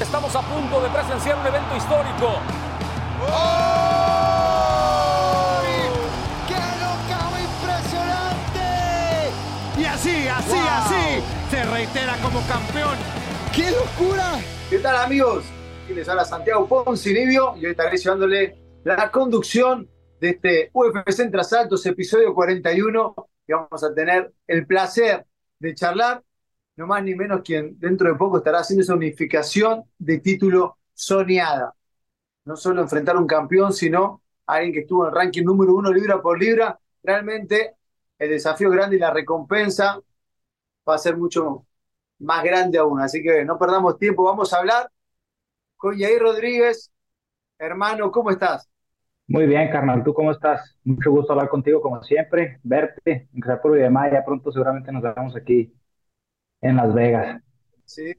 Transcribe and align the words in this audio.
Estamos 0.00 0.34
a 0.34 0.40
punto 0.42 0.80
de 0.82 0.88
presenciar 0.88 1.36
un 1.38 1.46
evento 1.46 1.76
histórico. 1.76 2.38
¡Qué 6.48 6.54
knockout 6.54 7.38
impresionante! 7.40 9.30
Y 9.78 9.84
así, 9.84 10.26
así, 10.28 10.50
Wow. 10.52 10.68
así, 10.68 11.22
se 11.50 11.64
reitera 11.64 12.16
como 12.22 12.40
campeón. 12.48 12.96
¡Qué 13.54 13.70
locura! 13.70 14.38
¿Qué 14.70 14.78
tal 14.78 14.96
amigos? 14.96 15.44
Aquí 15.84 15.94
les 15.94 16.08
habla 16.08 16.24
Santiago 16.24 16.66
Poncinibio 16.66 17.54
y 17.56 17.66
hoy 17.66 17.72
estaré 17.72 17.96
llevándole 17.96 18.56
la 18.84 19.10
conducción 19.10 19.88
de 20.20 20.30
este 20.30 20.70
UFC 20.72 21.20
Entre 21.20 21.40
Asaltos, 21.40 21.84
episodio 21.86 22.34
41, 22.34 23.14
y 23.46 23.52
vamos 23.52 23.84
a 23.84 23.94
tener 23.94 24.32
el 24.46 24.66
placer 24.66 25.26
de 25.58 25.74
charlar, 25.74 26.22
no 26.80 26.86
más 26.86 27.04
ni 27.04 27.14
menos 27.14 27.42
quien 27.42 27.78
dentro 27.78 28.08
de 28.08 28.14
poco 28.14 28.38
estará 28.38 28.60
haciendo 28.60 28.82
esa 28.82 28.94
unificación 28.94 29.84
de 29.98 30.18
título 30.18 30.78
soñada. 30.94 31.74
No 32.46 32.56
solo 32.56 32.80
enfrentar 32.80 33.16
a 33.16 33.18
un 33.18 33.26
campeón, 33.26 33.74
sino 33.74 34.22
a 34.46 34.54
alguien 34.54 34.72
que 34.72 34.80
estuvo 34.80 35.04
en 35.04 35.10
el 35.10 35.14
ranking 35.14 35.44
número 35.44 35.74
uno 35.74 35.92
libra 35.92 36.22
por 36.22 36.40
libra. 36.40 36.80
Realmente 37.02 37.74
el 38.18 38.30
desafío 38.30 38.70
grande 38.70 38.96
y 38.96 38.98
la 38.98 39.10
recompensa 39.10 40.00
va 40.88 40.94
a 40.94 40.98
ser 40.98 41.18
mucho 41.18 41.66
más 42.20 42.42
grande 42.42 42.78
aún. 42.78 42.98
Así 42.98 43.22
que 43.22 43.44
no 43.44 43.58
perdamos 43.58 43.98
tiempo, 43.98 44.24
vamos 44.24 44.50
a 44.54 44.56
hablar 44.56 44.90
con 45.76 45.98
Yair 45.98 46.22
Rodríguez. 46.22 46.90
Hermano, 47.58 48.10
¿cómo 48.10 48.30
estás? 48.30 48.70
Muy 49.26 49.44
bien, 49.44 49.70
carnal, 49.70 50.02
¿tú 50.02 50.14
cómo 50.14 50.30
estás? 50.30 50.78
Mucho 50.82 51.10
gusto 51.10 51.34
hablar 51.34 51.50
contigo 51.50 51.82
como 51.82 52.02
siempre, 52.02 52.58
verte, 52.62 53.28
sea 53.44 53.60
por 53.60 53.72
videollamada, 53.72 54.12
ya 54.12 54.24
pronto 54.24 54.50
seguramente 54.50 54.90
nos 54.90 55.02
vemos 55.02 55.36
aquí 55.36 55.74
en 56.60 56.76
Las 56.76 56.92
Vegas. 56.94 57.42
Sí, 57.84 58.14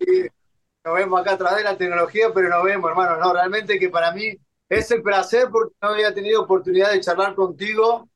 nos 0.83 0.95
vemos 0.95 1.21
acá 1.21 1.33
a 1.33 1.37
través 1.37 1.57
de 1.59 1.63
la 1.63 1.77
tecnología, 1.77 2.27
pero 2.33 2.49
nos 2.49 2.63
vemos, 2.63 2.89
hermano. 2.89 3.17
No, 3.17 3.33
realmente 3.33 3.79
que 3.79 3.89
para 3.89 4.11
mí 4.11 4.35
es 4.67 4.89
el 4.91 5.01
placer 5.01 5.49
porque 5.51 5.75
no 5.81 5.89
había 5.89 6.13
tenido 6.13 6.41
oportunidad 6.41 6.91
de 6.91 7.01
charlar 7.01 7.35
contigo 7.35 8.09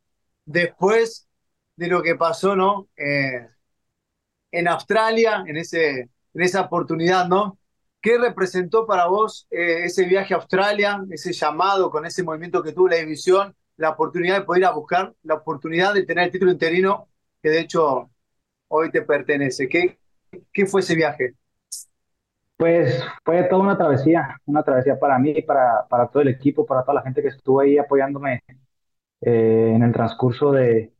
después 0.45 1.27
de 1.75 1.87
lo 1.87 2.01
que 2.01 2.15
pasó, 2.15 2.55
¿no? 2.55 2.87
Eh, 2.95 3.47
en 4.51 4.67
Australia, 4.67 5.43
en 5.45 5.57
ese, 5.57 5.99
en 5.99 6.41
esa 6.41 6.61
oportunidad, 6.61 7.27
¿no? 7.27 7.57
¿Qué 8.01 8.17
representó 8.17 8.85
para 8.85 9.07
vos 9.07 9.47
eh, 9.49 9.85
ese 9.85 10.05
viaje 10.05 10.33
a 10.33 10.37
Australia, 10.37 11.03
ese 11.09 11.33
llamado 11.33 11.89
con 11.89 12.05
ese 12.05 12.23
movimiento 12.23 12.63
que 12.63 12.71
tuvo 12.71 12.87
la 12.89 12.97
división, 12.97 13.55
la 13.77 13.89
oportunidad 13.89 14.39
de 14.39 14.45
poder 14.45 14.61
ir 14.61 14.65
a 14.67 14.71
buscar, 14.71 15.13
la 15.23 15.35
oportunidad 15.35 15.93
de 15.93 16.05
tener 16.05 16.25
el 16.25 16.31
título 16.31 16.51
interino 16.51 17.09
que 17.41 17.49
de 17.49 17.59
hecho 17.61 18.09
hoy 18.69 18.91
te 18.91 19.01
pertenece? 19.01 19.67
¿Qué, 19.67 19.99
qué 20.53 20.65
fue 20.65 20.81
ese 20.81 20.95
viaje? 20.95 21.33
Pues 22.57 23.03
fue 23.25 23.43
toda 23.43 23.61
una 23.63 23.77
travesía, 23.77 24.37
una 24.45 24.63
travesía 24.63 24.97
para 24.97 25.19
mí, 25.19 25.41
para, 25.41 25.85
para 25.89 26.07
todo 26.07 26.21
el 26.21 26.29
equipo, 26.29 26.65
para 26.65 26.83
toda 26.83 26.95
la 26.95 27.01
gente 27.01 27.21
que 27.21 27.27
estuvo 27.29 27.59
ahí 27.59 27.77
apoyándome 27.77 28.43
eh, 29.21 29.73
en 29.75 29.83
el 29.83 29.91
transcurso 29.93 30.51
de, 30.51 30.93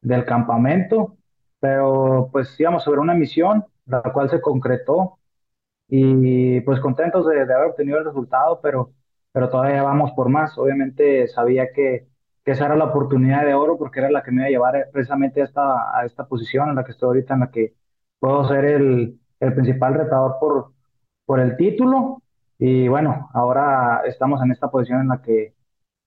del 0.00 0.24
campamento, 0.24 1.16
pero 1.60 2.28
pues 2.32 2.58
íbamos 2.60 2.84
sobre 2.84 3.00
una 3.00 3.14
misión, 3.14 3.64
la 3.86 4.02
cual 4.02 4.30
se 4.30 4.40
concretó 4.40 5.18
y 5.88 6.60
pues 6.62 6.80
contentos 6.80 7.26
de, 7.26 7.46
de 7.46 7.54
haber 7.54 7.68
obtenido 7.70 7.98
el 7.98 8.04
resultado, 8.06 8.60
pero, 8.62 8.92
pero 9.32 9.48
todavía 9.50 9.82
vamos 9.82 10.12
por 10.12 10.28
más. 10.30 10.56
Obviamente 10.58 11.28
sabía 11.28 11.72
que, 11.72 12.08
que 12.44 12.52
esa 12.52 12.66
era 12.66 12.76
la 12.76 12.86
oportunidad 12.86 13.44
de 13.46 13.54
oro 13.54 13.78
porque 13.78 14.00
era 14.00 14.10
la 14.10 14.22
que 14.22 14.32
me 14.32 14.42
iba 14.42 14.46
a 14.48 14.50
llevar 14.50 14.90
precisamente 14.92 15.42
a 15.42 15.44
esta, 15.44 15.98
a 15.98 16.04
esta 16.06 16.26
posición 16.26 16.70
en 16.70 16.76
la 16.76 16.84
que 16.84 16.92
estoy 16.92 17.08
ahorita, 17.08 17.34
en 17.34 17.40
la 17.40 17.50
que 17.50 17.74
puedo 18.18 18.46
ser 18.48 18.64
el, 18.66 19.20
el 19.40 19.54
principal 19.54 19.94
retador 19.94 20.36
por, 20.40 20.72
por 21.26 21.40
el 21.40 21.56
título. 21.56 22.22
Y 22.58 22.88
bueno, 22.88 23.28
ahora 23.34 24.02
estamos 24.06 24.42
en 24.42 24.52
esta 24.52 24.70
posición 24.70 25.02
en 25.02 25.08
la 25.08 25.22
que 25.22 25.54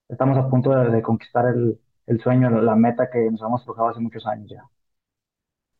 estamos 0.09 0.37
a 0.37 0.49
punto 0.49 0.71
de, 0.71 0.91
de 0.91 1.01
conquistar 1.01 1.47
el, 1.47 1.79
el 2.07 2.21
sueño, 2.21 2.49
la 2.49 2.75
meta 2.75 3.09
que 3.11 3.31
nos 3.31 3.41
hemos 3.41 3.65
forjado 3.65 3.89
hace 3.89 4.01
muchos 4.01 4.25
años 4.27 4.49
ya. 4.51 4.63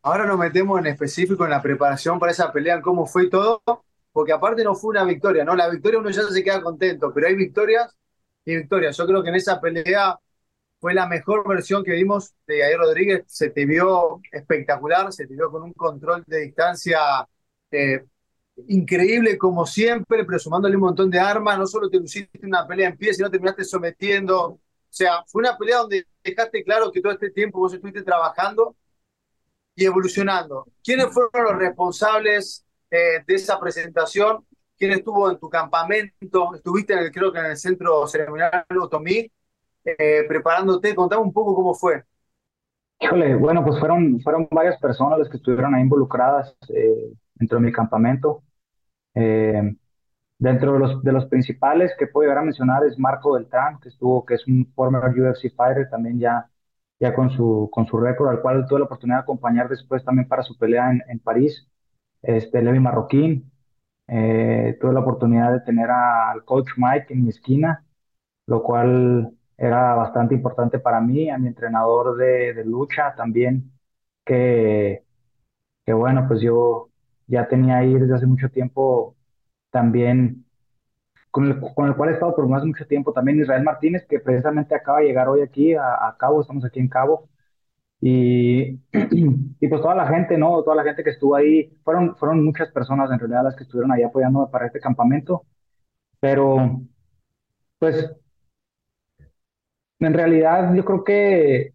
Ahora 0.01 0.25
nos 0.25 0.37
metemos 0.39 0.79
en 0.79 0.87
específico 0.87 1.43
en 1.43 1.51
la 1.51 1.61
preparación 1.61 2.19
para 2.19 2.31
esa 2.31 2.51
pelea, 2.51 2.75
en 2.75 2.81
cómo 2.81 3.05
fue 3.05 3.29
todo, 3.29 3.61
porque 4.11 4.31
aparte 4.31 4.63
no 4.63 4.73
fue 4.75 4.91
una 4.91 5.03
victoria, 5.03 5.43
¿no? 5.43 5.55
La 5.55 5.69
victoria 5.69 5.99
uno 5.99 6.09
ya 6.09 6.23
se 6.23 6.43
queda 6.43 6.61
contento, 6.61 7.11
pero 7.13 7.27
hay 7.27 7.35
victorias 7.35 7.95
y 8.45 8.55
victorias. 8.55 8.95
Yo 8.97 9.05
creo 9.05 9.21
que 9.23 9.29
en 9.29 9.35
esa 9.35 9.59
pelea 9.59 10.17
fue 10.79 10.93
la 10.93 11.07
mejor 11.07 11.47
versión 11.47 11.83
que 11.83 11.91
vimos 11.91 12.33
de 12.47 12.61
Jair 12.61 12.77
Rodríguez, 12.77 13.23
se 13.27 13.49
te 13.49 13.65
vio 13.65 14.21
espectacular, 14.31 15.11
se 15.11 15.27
te 15.27 15.33
vio 15.33 15.51
con 15.51 15.63
un 15.63 15.73
control 15.73 16.23
de 16.25 16.39
distancia 16.41 16.99
eh, 17.71 18.05
increíble 18.67 19.37
como 19.37 19.65
siempre, 19.65 20.25
pero 20.25 20.39
sumándole 20.39 20.75
un 20.75 20.83
montón 20.83 21.09
de 21.09 21.19
armas, 21.19 21.57
no 21.57 21.67
solo 21.67 21.89
te 21.89 21.99
luciste 21.99 22.39
una 22.43 22.65
pelea 22.67 22.89
en 22.89 22.97
pie, 22.97 23.13
sino 23.13 23.29
terminaste 23.29 23.63
sometiendo. 23.63 24.45
O 24.45 24.59
sea, 24.89 25.23
fue 25.27 25.41
una 25.41 25.57
pelea 25.57 25.79
donde 25.79 26.05
dejaste 26.23 26.63
claro 26.63 26.91
que 26.91 27.01
todo 27.01 27.13
este 27.13 27.31
tiempo 27.31 27.59
vos 27.59 27.73
estuviste 27.73 28.01
trabajando 28.03 28.75
y 29.75 29.85
evolucionando. 29.85 30.65
¿Quiénes 30.83 31.07
fueron 31.13 31.43
los 31.43 31.57
responsables 31.57 32.65
eh, 32.89 33.23
de 33.25 33.35
esa 33.35 33.59
presentación? 33.59 34.45
¿Quién 34.77 34.91
estuvo 34.91 35.29
en 35.29 35.37
tu 35.37 35.49
campamento? 35.49 36.55
¿Estuviste 36.55 36.93
en 36.93 36.99
el, 36.99 37.11
creo 37.11 37.31
que 37.31 37.39
en 37.39 37.45
el 37.47 37.57
centro 37.57 38.07
ceremonial 38.07 38.65
Otomí, 38.81 39.29
eh, 39.85 40.25
preparándote? 40.27 40.95
Contame 40.95 41.23
un 41.23 41.33
poco 41.33 41.55
cómo 41.55 41.73
fue. 41.75 42.03
Híjole, 43.01 43.35
bueno, 43.35 43.63
pues 43.65 43.79
fueron, 43.79 44.19
fueron 44.21 44.47
varias 44.51 44.77
personas 44.79 45.19
las 45.19 45.29
que 45.29 45.37
estuvieron 45.37 45.73
ahí 45.73 45.81
involucradas 45.83 46.55
eh, 46.69 47.13
dentro 47.35 47.59
de 47.59 47.65
mi 47.65 47.71
campamento. 47.71 48.43
Eh, 49.15 49.75
dentro 50.39 50.73
de 50.73 50.79
los, 50.79 51.03
de 51.03 51.13
los 51.13 51.25
principales 51.27 51.93
que 51.99 52.07
puedo 52.07 52.25
llegar 52.27 52.39
a 52.39 52.45
mencionar 52.45 52.85
es 52.85 52.99
Marco 52.99 53.33
Beltrán, 53.33 53.79
que 53.81 53.89
estuvo, 53.89 54.25
que 54.25 54.35
es 54.35 54.47
un 54.47 54.71
former 54.75 55.03
UFC 55.19 55.51
fighter, 55.51 55.89
también 55.89 56.19
ya, 56.19 56.49
ya 56.99 57.15
con 57.15 57.29
su, 57.31 57.69
con 57.73 57.87
su 57.87 57.97
récord, 57.99 58.29
al 58.29 58.41
cual 58.41 58.65
tuve 58.67 58.79
la 58.79 58.85
oportunidad 58.85 59.17
de 59.19 59.23
acompañar 59.23 59.69
después 59.69 60.03
también 60.05 60.27
para 60.27 60.43
su 60.43 60.57
pelea 60.57 60.91
en, 60.91 61.03
en 61.09 61.19
París. 61.19 61.67
Este, 62.23 62.61
Levi 62.63 62.79
Marroquín, 62.79 63.51
eh, 64.07 64.77
tuve 64.81 64.93
la 64.93 65.01
oportunidad 65.01 65.53
de 65.53 65.61
tener 65.61 65.89
a- 65.91 66.31
al 66.31 66.45
coach 66.45 66.69
Mike 66.77 67.13
en 67.13 67.23
mi 67.25 67.29
esquina, 67.31 67.85
lo 68.47 68.63
cual 68.63 69.31
era 69.59 69.95
bastante 69.95 70.35
importante 70.35 70.79
para 70.79 71.01
mí, 71.01 71.29
a 71.29 71.37
mi 71.39 71.47
entrenador 71.49 72.17
de, 72.17 72.53
de 72.55 72.65
lucha 72.65 73.15
también, 73.15 73.71
que, 74.25 75.03
que 75.85 75.93
bueno, 75.93 76.25
pues 76.27 76.41
yo 76.41 76.89
ya 77.27 77.47
tenía 77.47 77.77
ahí 77.79 77.93
desde 77.95 78.15
hace 78.15 78.27
mucho 78.27 78.49
tiempo 78.49 79.15
también, 79.71 80.45
con 81.31 81.45
el, 81.47 81.59
con 81.75 81.87
el 81.87 81.95
cual 81.95 82.09
he 82.09 82.13
estado 82.13 82.35
por 82.35 82.47
más 82.47 82.65
mucho 82.65 82.85
tiempo, 82.87 83.13
también 83.13 83.39
Israel 83.39 83.63
Martínez, 83.63 84.05
que 84.09 84.19
precisamente 84.19 84.75
acaba 84.75 84.99
de 84.99 85.05
llegar 85.07 85.29
hoy 85.29 85.41
aquí 85.41 85.73
a, 85.75 86.07
a 86.07 86.17
Cabo, 86.17 86.41
estamos 86.41 86.65
aquí 86.65 86.79
en 86.79 86.89
Cabo, 86.89 87.29
y, 88.01 88.79
y 89.61 89.67
pues 89.69 89.81
toda 89.81 89.95
la 89.95 90.07
gente, 90.07 90.37
¿no? 90.37 90.63
Toda 90.63 90.75
la 90.77 90.83
gente 90.83 91.03
que 91.03 91.11
estuvo 91.11 91.35
ahí, 91.35 91.71
fueron, 91.83 92.15
fueron 92.17 92.43
muchas 92.45 92.71
personas 92.71 93.11
en 93.11 93.19
realidad 93.19 93.43
las 93.45 93.55
que 93.55 93.63
estuvieron 93.63 93.91
ahí 93.91 94.03
apoyándome 94.03 94.47
para 94.51 94.67
este 94.67 94.79
campamento, 94.81 95.45
pero 96.19 96.81
pues 97.79 98.11
en 100.07 100.13
realidad 100.13 100.73
yo 100.75 100.85
creo 100.85 101.03
que 101.03 101.73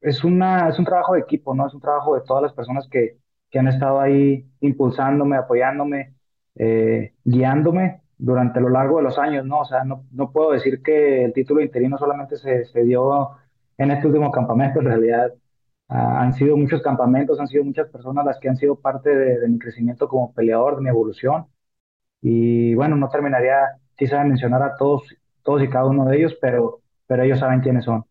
es 0.00 0.24
una, 0.24 0.68
es 0.68 0.78
un 0.78 0.84
trabajo 0.84 1.14
de 1.14 1.20
equipo, 1.20 1.54
¿no? 1.54 1.66
Es 1.66 1.74
un 1.74 1.80
trabajo 1.80 2.14
de 2.14 2.22
todas 2.26 2.42
las 2.42 2.52
personas 2.52 2.88
que, 2.90 3.18
que 3.50 3.58
han 3.58 3.68
estado 3.68 4.00
ahí 4.00 4.46
impulsándome, 4.60 5.36
apoyándome, 5.36 6.14
eh, 6.56 7.14
guiándome 7.24 8.02
durante 8.18 8.60
lo 8.60 8.68
largo 8.70 8.98
de 8.98 9.02
los 9.04 9.18
años, 9.18 9.44
¿no? 9.46 9.60
O 9.60 9.64
sea, 9.64 9.84
no, 9.84 10.06
no 10.12 10.32
puedo 10.32 10.52
decir 10.52 10.82
que 10.82 11.24
el 11.24 11.32
título 11.32 11.60
interino 11.62 11.98
solamente 11.98 12.36
se, 12.36 12.64
se 12.66 12.82
dio 12.84 13.30
en 13.78 13.90
este 13.90 14.06
último 14.06 14.30
campamento, 14.30 14.80
en 14.80 14.86
realidad 14.86 15.34
ah, 15.88 16.22
han 16.22 16.32
sido 16.34 16.56
muchos 16.56 16.82
campamentos, 16.82 17.40
han 17.40 17.48
sido 17.48 17.64
muchas 17.64 17.88
personas 17.88 18.24
las 18.26 18.38
que 18.38 18.48
han 18.48 18.56
sido 18.56 18.76
parte 18.80 19.10
de, 19.14 19.38
de 19.40 19.48
mi 19.48 19.58
crecimiento 19.58 20.08
como 20.08 20.32
peleador, 20.34 20.76
de 20.76 20.82
mi 20.82 20.88
evolución. 20.90 21.46
Y 22.22 22.74
bueno, 22.74 22.96
no 22.96 23.08
terminaría 23.08 23.56
quizá 23.96 24.18
de 24.20 24.24
mencionar 24.28 24.62
a 24.62 24.76
todos, 24.76 25.02
todos 25.42 25.62
y 25.62 25.68
cada 25.68 25.86
uno 25.86 26.06
de 26.06 26.18
ellos, 26.18 26.36
pero, 26.40 26.80
pero 27.10 27.24
ellos 27.24 27.40
saben 27.40 27.60
quiénes 27.60 27.84
son. 27.86 28.04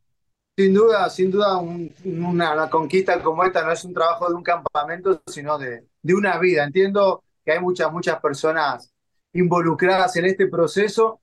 Sin 0.58 0.74
duda, 0.74 1.10
sin 1.10 1.32
duda, 1.32 1.58
un- 1.58 1.94
una, 2.04 2.54
una 2.54 2.70
conquista 2.70 3.22
como 3.24 3.44
esta 3.46 3.64
no 3.64 3.72
es 3.72 3.84
un 3.86 3.94
trabajo 3.94 4.28
de 4.28 4.36
un 4.36 4.44
campamento, 4.44 5.22
sino 5.28 5.58
de, 5.58 5.88
de 6.02 6.14
una 6.14 6.38
vida. 6.38 6.66
Entiendo 6.66 7.24
que 7.46 7.54
hay 7.54 7.60
muchas, 7.62 7.92
muchas 7.92 8.20
personas 8.20 8.94
involucradas 9.34 10.16
en 10.18 10.26
este 10.26 10.48
proceso. 10.48 11.22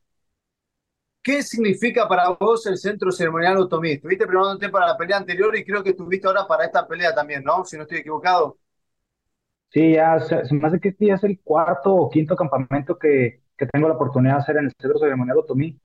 ¿Qué 1.22 1.42
significa 1.42 2.08
para 2.08 2.28
vos 2.30 2.66
el 2.66 2.78
centro 2.78 3.10
ceremonial 3.12 3.58
Otomí? 3.58 3.90
Estuviste 3.92 4.26
preparándote 4.26 4.68
para 4.70 4.86
la 4.86 4.96
pelea 4.96 5.18
anterior 5.18 5.54
y 5.56 5.64
creo 5.64 5.82
que 5.82 5.90
estuviste 5.90 6.26
ahora 6.28 6.46
para 6.46 6.64
esta 6.64 6.86
pelea 6.86 7.14
también, 7.14 7.42
¿no? 7.44 7.64
Si 7.64 7.76
no 7.76 7.82
estoy 7.82 7.98
equivocado. 7.98 8.58
Sí, 9.70 9.92
ya 9.94 10.18
se, 10.20 10.44
se 10.46 10.54
me 10.54 10.66
hace 10.66 10.80
que 10.80 10.88
este 10.88 11.06
ya 11.06 11.14
es 11.14 11.24
el 11.24 11.40
cuarto 11.42 11.94
o 11.94 12.08
quinto 12.10 12.34
campamento 12.36 12.98
que, 12.98 13.42
que 13.56 13.66
tengo 13.66 13.88
la 13.88 13.94
oportunidad 13.94 14.34
de 14.36 14.40
hacer 14.40 14.56
en 14.56 14.66
el 14.66 14.72
Centro 14.80 14.98
Ceremonial 14.98 15.38
Otomí. 15.38 15.78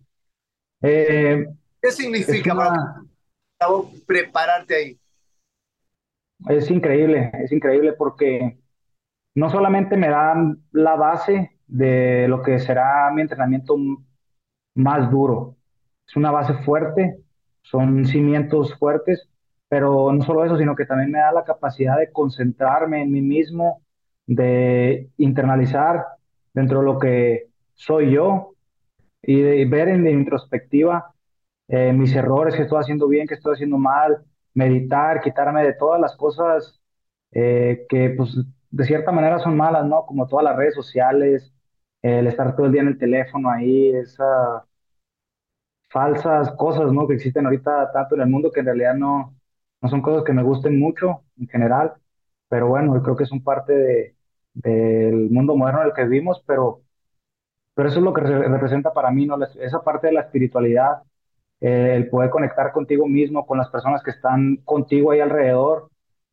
Eh, 0.81 1.47
¿Qué 1.81 1.91
significa 1.91 2.55
para 2.55 3.71
vos 3.71 3.87
prepararte 4.05 4.75
ahí? 4.75 5.01
es 6.49 6.69
increíble, 6.71 7.31
es 7.43 7.51
increíble 7.51 7.93
porque 7.93 8.57
no 9.35 9.49
solamente 9.49 9.97
me 9.97 10.09
dan 10.09 10.63
la 10.71 10.95
base 10.95 11.51
de 11.67 12.27
lo 12.27 12.41
que 12.41 12.59
será 12.59 13.11
mi 13.13 13.21
entrenamiento 13.21 13.75
más 14.75 15.09
duro. 15.11 15.55
Es 16.07 16.15
una 16.15 16.31
base 16.31 16.53
fuerte, 16.65 17.17
son 17.61 18.05
cimientos 18.05 18.75
fuertes, 18.77 19.29
pero 19.69 20.11
no 20.11 20.23
solo 20.23 20.43
eso, 20.43 20.57
sino 20.57 20.75
que 20.75 20.85
también 20.85 21.11
me 21.11 21.19
da 21.19 21.31
la 21.31 21.43
capacidad 21.43 21.97
de 21.97 22.11
concentrarme 22.11 23.03
en 23.03 23.11
mí 23.11 23.21
mismo, 23.21 23.81
de 24.25 25.09
internalizar 25.17 26.05
dentro 26.53 26.79
de 26.79 26.85
lo 26.85 26.99
que 26.99 27.47
soy 27.73 28.11
yo 28.11 28.53
y 29.21 29.39
de 29.39 29.65
ver 29.65 29.87
en 29.87 30.07
introspectiva 30.07 31.10
eh, 31.71 31.93
mis 31.93 32.15
errores, 32.15 32.55
qué 32.55 32.63
estoy 32.63 32.79
haciendo 32.81 33.07
bien, 33.09 33.27
qué 33.27 33.35
estoy 33.35 33.55
haciendo 33.55 33.79
mal, 33.79 34.25
meditar, 34.55 35.21
quitarme 35.21 35.63
de 35.65 35.73
todas 35.75 36.01
las 36.01 36.15
cosas 36.17 36.81
eh, 37.31 37.85
que 37.89 38.11
pues 38.11 38.37
de 38.71 38.85
cierta 38.85 39.11
manera 39.13 39.39
son 39.39 39.57
malas, 39.57 39.85
¿no? 39.87 40.05
Como 40.07 40.27
todas 40.27 40.45
las 40.45 40.57
redes 40.57 40.75
sociales, 40.75 41.53
el 42.03 42.27
estar 42.27 42.55
todo 42.55 42.67
el 42.67 42.73
día 42.73 42.81
en 42.83 42.89
el 42.89 42.99
teléfono 42.99 43.49
ahí, 43.51 43.89
esa 43.95 44.65
falsas 45.89 46.51
cosas, 46.57 46.91
¿no? 46.91 47.07
Que 47.07 47.15
existen 47.15 47.45
ahorita 47.45 47.91
tanto 47.91 48.15
en 48.15 48.21
el 48.21 48.29
mundo 48.29 48.51
que 48.51 48.61
en 48.61 48.65
realidad 48.67 48.95
no, 48.95 49.35
no 49.81 49.89
son 49.89 50.01
cosas 50.01 50.23
que 50.23 50.33
me 50.33 50.43
gusten 50.43 50.79
mucho 50.79 51.23
en 51.37 51.47
general, 51.47 51.93
pero 52.49 52.67
bueno, 52.67 52.95
yo 52.95 53.03
creo 53.03 53.15
que 53.15 53.25
son 53.25 53.43
parte 53.43 53.73
de, 53.73 54.15
del 54.53 55.29
mundo 55.29 55.55
moderno 55.55 55.81
en 55.81 55.87
el 55.87 55.93
que 55.93 56.03
vivimos, 56.05 56.41
pero, 56.45 56.83
pero 57.75 57.89
eso 57.89 57.99
es 57.99 58.05
lo 58.05 58.13
que 58.13 58.21
re- 58.21 58.47
representa 58.49 58.93
para 58.93 59.11
mí, 59.11 59.25
¿no? 59.27 59.37
La- 59.37 59.49
esa 59.61 59.83
parte 59.83 60.07
de 60.09 60.13
la 60.13 60.21
espiritualidad, 60.23 61.03
eh, 61.61 61.95
el 61.95 62.09
poder 62.09 62.29
conectar 62.29 62.71
contigo 62.73 63.07
mismo, 63.07 63.45
con 63.45 63.57
las 63.59 63.69
personas 63.69 64.03
que 64.03 64.11
están 64.11 64.57
contigo 64.65 65.11
ahí 65.11 65.19
alrededor. 65.21 65.89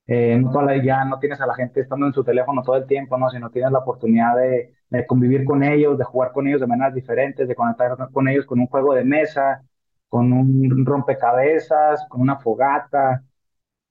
Eh, 0.06 0.38
no 0.38 0.50
toda 0.50 0.64
la- 0.64 0.82
ya 0.82 1.04
no 1.04 1.18
tienes 1.18 1.40
a 1.40 1.46
la 1.46 1.54
gente 1.54 1.80
estando 1.80 2.06
en 2.06 2.14
su 2.14 2.24
teléfono 2.24 2.62
todo 2.62 2.76
el 2.76 2.86
tiempo, 2.86 3.18
¿no? 3.18 3.28
Sino 3.30 3.50
tienes 3.50 3.72
la 3.72 3.80
oportunidad 3.80 4.36
de, 4.36 4.74
de 4.88 5.06
convivir 5.06 5.44
con 5.44 5.62
ellos, 5.62 5.98
de 5.98 6.04
jugar 6.04 6.32
con 6.32 6.48
ellos 6.48 6.60
de 6.60 6.66
maneras 6.66 6.94
diferentes, 6.94 7.46
de 7.46 7.54
conectar 7.54 7.96
con 8.12 8.28
ellos 8.28 8.46
con 8.46 8.58
un 8.60 8.66
juego 8.68 8.94
de 8.94 9.04
mesa, 9.04 9.62
con 10.08 10.32
un 10.32 10.84
rompecabezas, 10.86 12.06
con 12.08 12.22
una 12.22 12.38
fogata, 12.38 13.22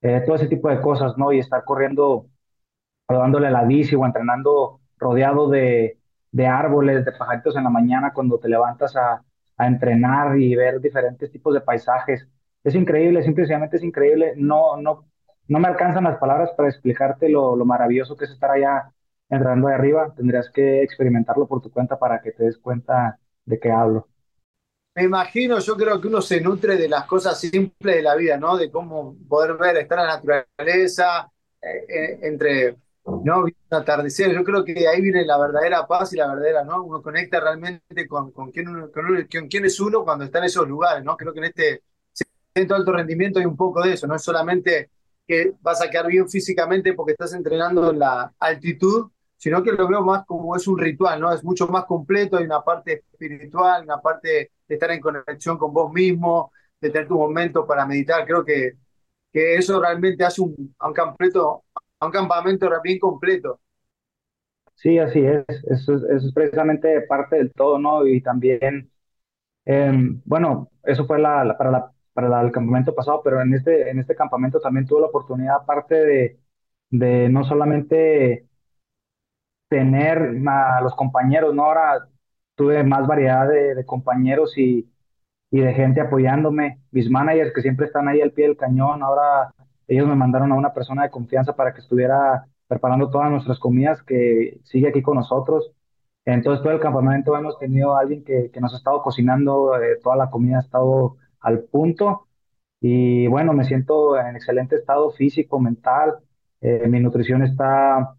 eh, 0.01 0.21
todo 0.25 0.35
ese 0.37 0.47
tipo 0.47 0.69
de 0.69 0.81
cosas, 0.81 1.17
¿no? 1.17 1.31
Y 1.33 1.39
estar 1.39 1.63
corriendo 1.65 2.27
dándole 3.07 3.51
la 3.51 3.63
bici 3.63 3.95
o 3.95 4.05
entrenando 4.05 4.81
rodeado 4.97 5.49
de, 5.49 5.99
de 6.31 6.47
árboles, 6.47 7.05
de 7.05 7.11
pajaritos 7.13 7.55
en 7.55 7.63
la 7.63 7.69
mañana 7.69 8.13
cuando 8.13 8.39
te 8.39 8.49
levantas 8.49 8.95
a, 8.95 9.23
a 9.57 9.67
entrenar 9.67 10.37
y 10.37 10.55
ver 10.55 10.79
diferentes 10.79 11.31
tipos 11.31 11.53
de 11.53 11.61
paisajes. 11.61 12.27
Es 12.63 12.75
increíble, 12.75 13.23
simplemente 13.23 13.77
es 13.77 13.83
increíble. 13.83 14.33
No, 14.37 14.77
no, 14.77 15.07
no 15.47 15.59
me 15.59 15.67
alcanzan 15.67 16.03
las 16.03 16.17
palabras 16.17 16.51
para 16.55 16.69
explicarte 16.69 17.29
lo, 17.29 17.55
lo 17.55 17.65
maravilloso 17.65 18.15
que 18.15 18.25
es 18.25 18.31
estar 18.31 18.51
allá 18.51 18.91
entrenando 19.29 19.67
de 19.67 19.73
arriba. 19.75 20.13
Tendrías 20.15 20.49
que 20.49 20.83
experimentarlo 20.83 21.47
por 21.47 21.61
tu 21.61 21.71
cuenta 21.71 21.97
para 21.97 22.21
que 22.21 22.31
te 22.31 22.43
des 22.43 22.57
cuenta 22.57 23.19
de 23.45 23.59
qué 23.59 23.71
hablo. 23.71 24.07
Me 24.95 25.03
imagino, 25.03 25.59
yo 25.59 25.77
creo 25.77 26.01
que 26.01 26.07
uno 26.07 26.21
se 26.21 26.41
nutre 26.41 26.75
de 26.75 26.89
las 26.89 27.05
cosas 27.05 27.39
simples 27.39 27.97
de 27.97 28.01
la 28.01 28.15
vida, 28.15 28.35
¿no? 28.35 28.57
De 28.57 28.71
cómo 28.71 29.15
poder 29.29 29.55
ver, 29.55 29.77
estar 29.77 29.99
en 29.99 30.07
la 30.07 30.15
naturaleza, 30.15 31.31
eh, 31.61 31.85
eh, 31.87 32.19
entre, 32.23 32.77
¿no? 33.23 33.43
Un 33.43 33.53
atardecer. 33.69 34.31
Yo 34.33 34.43
creo 34.43 34.63
que 34.65 34.87
ahí 34.87 35.01
viene 35.01 35.25
la 35.25 35.37
verdadera 35.39 35.87
paz 35.87 36.13
y 36.13 36.17
la 36.17 36.27
verdadera, 36.27 36.63
¿no? 36.63 36.83
Uno 36.83 37.01
conecta 37.01 37.39
realmente 37.39 38.07
con, 38.07 38.31
con 38.31 38.51
quién 38.51 38.65
con 38.91 39.05
uno- 39.05 39.25
quién 39.29 39.65
es 39.65 39.79
uno 39.79 40.03
cuando 40.03 40.25
está 40.25 40.39
en 40.39 40.45
esos 40.45 40.67
lugares, 40.67 41.03
¿no? 41.03 41.15
Creo 41.17 41.33
que 41.33 41.39
en 41.39 41.45
este 41.45 41.83
centro 42.55 42.75
de 42.75 42.79
alto 42.81 42.91
rendimiento 42.93 43.39
hay 43.39 43.45
un 43.45 43.57
poco 43.57 43.81
de 43.83 43.93
eso, 43.93 44.07
no 44.07 44.15
es 44.15 44.23
solamente 44.23 44.91
que 45.27 45.53
vas 45.61 45.81
a 45.81 45.89
quedar 45.89 46.07
bien 46.07 46.27
físicamente 46.29 46.93
porque 46.93 47.11
estás 47.13 47.33
entrenando 47.33 47.91
en 47.91 47.99
la 47.99 48.33
altitud, 48.39 49.11
sino 49.37 49.61
que 49.63 49.71
lo 49.73 49.87
veo 49.87 50.01
más 50.01 50.25
como 50.25 50.55
es 50.55 50.67
un 50.67 50.77
ritual, 50.79 51.19
¿no? 51.19 51.31
Es 51.33 51.43
mucho 51.43 51.67
más 51.67 51.85
completo, 51.85 52.37
hay 52.37 52.45
una 52.45 52.63
parte 52.63 53.03
espiritual, 53.11 53.83
una 53.83 54.01
parte 54.01 54.51
de 54.67 54.75
estar 54.75 54.89
en 54.91 55.01
conexión 55.01 55.57
con 55.57 55.73
vos 55.73 55.91
mismo, 55.91 56.51
de 56.81 56.89
tener 56.89 57.07
tu 57.07 57.15
momento 57.17 57.65
para 57.67 57.85
meditar. 57.85 58.25
Creo 58.25 58.43
que, 58.45 58.73
que 59.31 59.55
eso 59.55 59.79
realmente 59.81 60.23
hace 60.25 60.41
un, 60.41 60.75
un 60.81 60.93
completo, 60.93 61.65
a 61.99 62.05
un 62.07 62.11
campamento 62.11 62.69
bien 62.83 62.97
completo. 62.99 63.59
Sí, 64.75 64.97
así 64.99 65.19
es. 65.25 65.45
Eso 65.69 65.95
es, 65.95 66.03
eso 66.03 66.27
es 66.27 66.33
precisamente 66.33 67.01
parte 67.01 67.37
del 67.37 67.51
todo, 67.53 67.79
¿no? 67.79 68.05
Y 68.07 68.21
también 68.21 68.91
Em, 69.65 70.21
bueno, 70.25 70.71
eso 70.83 71.05
fue 71.07 71.19
la, 71.19 71.45
la- 71.45 71.57
para, 71.57 71.71
la, 71.71 71.91
para 72.13 72.41
el 72.41 72.51
campamento 72.51 72.95
pasado, 72.95 73.21
pero 73.23 73.41
en 73.41 73.53
este, 73.53 73.89
en 73.91 73.99
este 73.99 74.15
campamento 74.15 74.59
también 74.61 74.87
tuve 74.87 75.01
la 75.01 75.07
oportunidad, 75.07 75.57
aparte 75.57 75.95
de, 75.95 76.39
de 76.91 77.29
no 77.29 77.43
solamente 77.45 78.47
tener 79.69 80.17
a 80.47 80.81
los 80.81 80.95
compañeros, 80.95 81.53
¿no? 81.53 81.63
Ahora 81.65 82.07
tuve 82.55 82.83
más 82.83 83.07
variedad 83.07 83.47
de, 83.47 83.75
de 83.75 83.85
compañeros 83.85 84.57
y, 84.57 84.89
y 85.51 85.61
de 85.61 85.73
gente 85.73 86.01
apoyándome. 86.01 86.81
Mis 86.91 87.09
managers 87.09 87.53
que 87.53 87.61
siempre 87.61 87.87
están 87.87 88.07
ahí 88.07 88.21
al 88.21 88.31
pie 88.33 88.47
del 88.47 88.57
cañón, 88.57 89.03
ahora 89.03 89.53
ellos 89.87 90.07
me 90.07 90.15
mandaron 90.15 90.51
a 90.51 90.55
una 90.55 90.73
persona 90.73 91.03
de 91.03 91.11
confianza 91.11 91.55
para 91.55 91.73
que 91.73 91.81
estuviera 91.81 92.47
preparando 92.67 93.09
todas 93.09 93.31
nuestras 93.31 93.59
comidas, 93.59 94.03
que 94.03 94.59
sigue 94.63 94.89
aquí 94.89 95.01
con 95.01 95.15
nosotros. 95.15 95.71
Entonces, 96.25 96.61
todo 96.63 96.73
el 96.73 96.81
campamento 96.81 97.37
hemos 97.37 97.57
tenido 97.59 97.95
a 97.95 98.01
alguien 98.01 98.23
que, 98.23 98.51
nos 98.59 98.73
ha 98.73 98.77
estado 98.77 99.01
cocinando, 99.01 99.81
eh, 99.81 99.99
toda 100.03 100.17
la 100.17 100.29
comida 100.29 100.57
ha 100.57 100.61
estado 100.61 101.17
al 101.39 101.63
punto. 101.63 102.27
Y 102.81 103.27
bueno, 103.27 103.53
me 103.53 103.63
siento 103.65 104.19
en 104.19 104.35
excelente 104.35 104.75
estado 104.75 105.11
físico, 105.11 105.59
mental. 105.59 106.19
eh, 106.61 106.87
mi 106.87 106.99
nutrición 106.99 107.43
está 107.43 108.15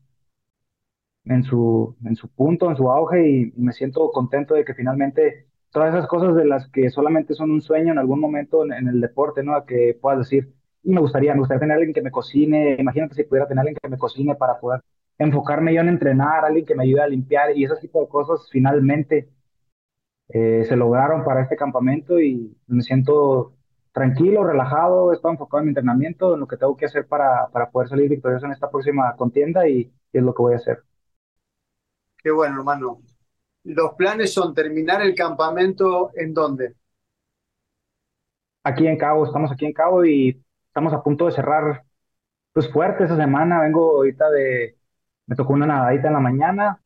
en 1.24 1.42
su, 1.44 1.96
en 2.04 2.16
su 2.16 2.28
punto, 2.28 2.70
en 2.70 2.76
su 2.76 2.90
auge 2.90 3.28
y, 3.28 3.52
me 3.56 3.72
siento 3.72 4.10
contento 4.12 4.54
de 4.54 4.64
que 4.64 4.74
finalmente 4.74 5.46
todas 5.70 5.94
esas 5.94 6.08
cosas 6.08 6.34
de 6.36 6.44
las 6.46 6.68
que 6.70 6.90
solamente 6.90 7.34
son 7.34 7.50
un 7.50 7.60
sueño 7.60 7.92
en 7.92 7.98
algún 7.98 8.20
momento 8.20 8.64
en, 8.64 8.72
en 8.72 8.88
el 8.88 9.00
deporte, 9.00 9.42
¿no? 9.42 9.64
Que 9.66 9.96
puedas 10.00 10.20
decir, 10.20 10.48
"Y 10.48 10.57
me 10.82 11.00
gustaría, 11.00 11.32
me 11.34 11.40
gustaría 11.40 11.60
tener 11.60 11.76
alguien 11.76 11.94
que 11.94 12.02
me 12.02 12.10
cocine, 12.10 12.76
imagínate 12.78 13.14
si 13.14 13.24
pudiera 13.24 13.48
tener 13.48 13.60
alguien 13.60 13.78
que 13.82 13.88
me 13.88 13.98
cocine 13.98 14.34
para 14.36 14.58
poder 14.60 14.82
enfocarme 15.18 15.74
yo 15.74 15.80
en 15.80 15.88
entrenar, 15.88 16.44
alguien 16.44 16.64
que 16.66 16.74
me 16.74 16.84
ayude 16.84 17.02
a 17.02 17.08
limpiar 17.08 17.56
y 17.56 17.64
ese 17.64 17.76
tipo 17.76 18.00
de 18.00 18.08
cosas 18.08 18.48
finalmente 18.50 19.28
eh, 20.28 20.64
se 20.68 20.76
lograron 20.76 21.24
para 21.24 21.42
este 21.42 21.56
campamento 21.56 22.20
y 22.20 22.56
me 22.66 22.82
siento 22.82 23.54
tranquilo, 23.92 24.44
relajado, 24.44 25.12
estoy 25.12 25.32
enfocado 25.32 25.60
en 25.60 25.66
mi 25.66 25.70
entrenamiento, 25.70 26.34
en 26.34 26.40
lo 26.40 26.46
que 26.46 26.56
tengo 26.56 26.76
que 26.76 26.86
hacer 26.86 27.06
para, 27.06 27.48
para 27.48 27.70
poder 27.70 27.88
salir 27.88 28.08
victorioso 28.10 28.46
en 28.46 28.52
esta 28.52 28.70
próxima 28.70 29.14
contienda 29.16 29.68
y, 29.68 29.90
y 30.12 30.18
es 30.18 30.22
lo 30.22 30.34
que 30.34 30.42
voy 30.42 30.54
a 30.54 30.56
hacer. 30.56 30.82
Qué 32.22 32.30
bueno, 32.30 32.58
hermano. 32.58 33.00
Los 33.64 33.94
planes 33.94 34.32
son 34.32 34.54
terminar 34.54 35.02
el 35.02 35.14
campamento 35.14 36.10
en 36.14 36.34
dónde? 36.34 36.74
aquí 38.64 38.86
en 38.86 38.96
Cabo, 38.98 39.26
estamos 39.26 39.50
aquí 39.50 39.66
en 39.66 39.72
Cabo 39.72 40.04
y 40.04 40.42
estamos 40.78 40.92
a 40.94 41.02
punto 41.02 41.26
de 41.26 41.32
cerrar 41.32 41.84
pues 42.52 42.70
fuerte 42.72 43.04
esa 43.04 43.16
semana. 43.16 43.62
Vengo 43.62 43.96
ahorita 43.98 44.30
de, 44.30 44.78
me 45.26 45.36
tocó 45.36 45.54
una 45.54 45.66
nadadita 45.66 46.08
en 46.08 46.14
la 46.14 46.20
mañana, 46.20 46.82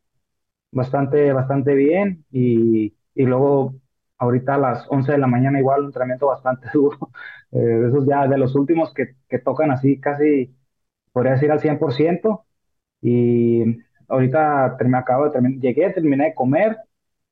bastante, 0.73 1.33
bastante 1.33 1.75
bien 1.75 2.25
y, 2.31 2.95
y 3.15 3.25
luego 3.25 3.75
ahorita 4.19 4.55
a 4.55 4.59
las 4.59 4.87
11 4.91 5.13
de 5.13 5.19
la 5.19 5.27
mañana 5.29 5.59
igual 5.61 5.81
un 5.81 5.87
entrenamiento 5.87 6.27
bastante 6.29 6.69
duro, 6.75 6.99
eh, 7.53 7.87
esos 7.89 8.07
ya 8.07 8.27
de 8.29 8.39
los 8.39 8.55
últimos 8.57 8.93
que, 8.95 9.17
que 9.29 9.39
tocan 9.41 9.71
así 9.73 10.01
casi, 10.01 10.55
podría 11.13 11.33
decir 11.35 11.51
al 11.53 11.61
100% 11.61 12.47
y 13.03 13.65
ahorita 14.09 14.77
terminé, 14.79 14.99
acabo 14.99 15.27
de 15.27 15.31
terminar, 15.33 15.61
llegué, 15.61 15.91
terminé 15.93 16.27
de 16.27 16.35
comer. 16.35 16.79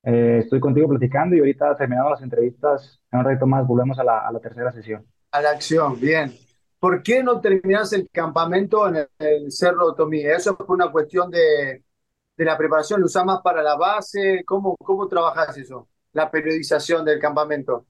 eh, 0.04 0.38
estoy 0.44 0.60
contigo 0.60 0.88
platicando 0.88 1.36
y 1.36 1.40
ahorita 1.40 1.76
terminando 1.76 2.10
las 2.10 2.22
entrevistas, 2.22 3.00
en 3.12 3.20
un 3.20 3.24
ratito 3.26 3.46
más 3.48 3.66
volvemos 3.66 3.98
a 4.00 4.04
la, 4.04 4.20
a 4.26 4.32
la 4.32 4.40
tercera 4.40 4.72
sesión. 4.72 5.06
A 5.32 5.40
la 5.40 5.50
acción, 5.50 5.98
bien. 5.98 6.38
¿Por 6.80 7.02
qué 7.02 7.22
no 7.22 7.40
terminás 7.40 7.92
el 7.94 8.08
campamento 8.10 8.88
en 8.88 8.96
el, 8.96 9.08
el 9.18 9.52
Cerro 9.52 9.88
Otomí? 9.88 10.22
¿Eso 10.22 10.56
fue 10.56 10.74
una 10.76 10.90
cuestión 10.92 11.30
de, 11.30 11.84
de 12.36 12.44
la 12.44 12.58
preparación? 12.58 13.00
¿Lo 13.00 13.06
usás 13.06 13.24
más 13.26 13.40
para 13.42 13.62
la 13.62 13.76
base? 13.76 14.44
¿Cómo, 14.46 14.76
cómo 14.78 15.08
trabajás 15.08 15.58
eso? 15.58 15.88
La 16.12 16.30
periodización 16.30 17.04
del 17.04 17.20
campamento. 17.20 17.86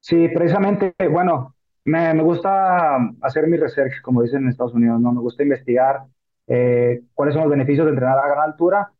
Sí, 0.00 0.28
precisamente, 0.28 0.94
bueno, 1.10 1.56
me, 1.84 2.14
me 2.14 2.22
gusta 2.22 2.96
hacer 3.22 3.46
mi 3.48 3.56
research, 3.56 4.00
como 4.02 4.22
dicen 4.22 4.42
en 4.44 4.50
Estados 4.50 4.74
Unidos, 4.74 5.00
¿no? 5.00 5.12
Me 5.12 5.20
gusta 5.20 5.42
investigar 5.42 6.04
eh, 6.46 7.02
cuáles 7.14 7.34
son 7.34 7.42
los 7.42 7.50
beneficios 7.50 7.86
de 7.86 7.92
entrenar 7.92 8.18
a 8.18 8.28
gran 8.28 8.44
altura 8.44 8.92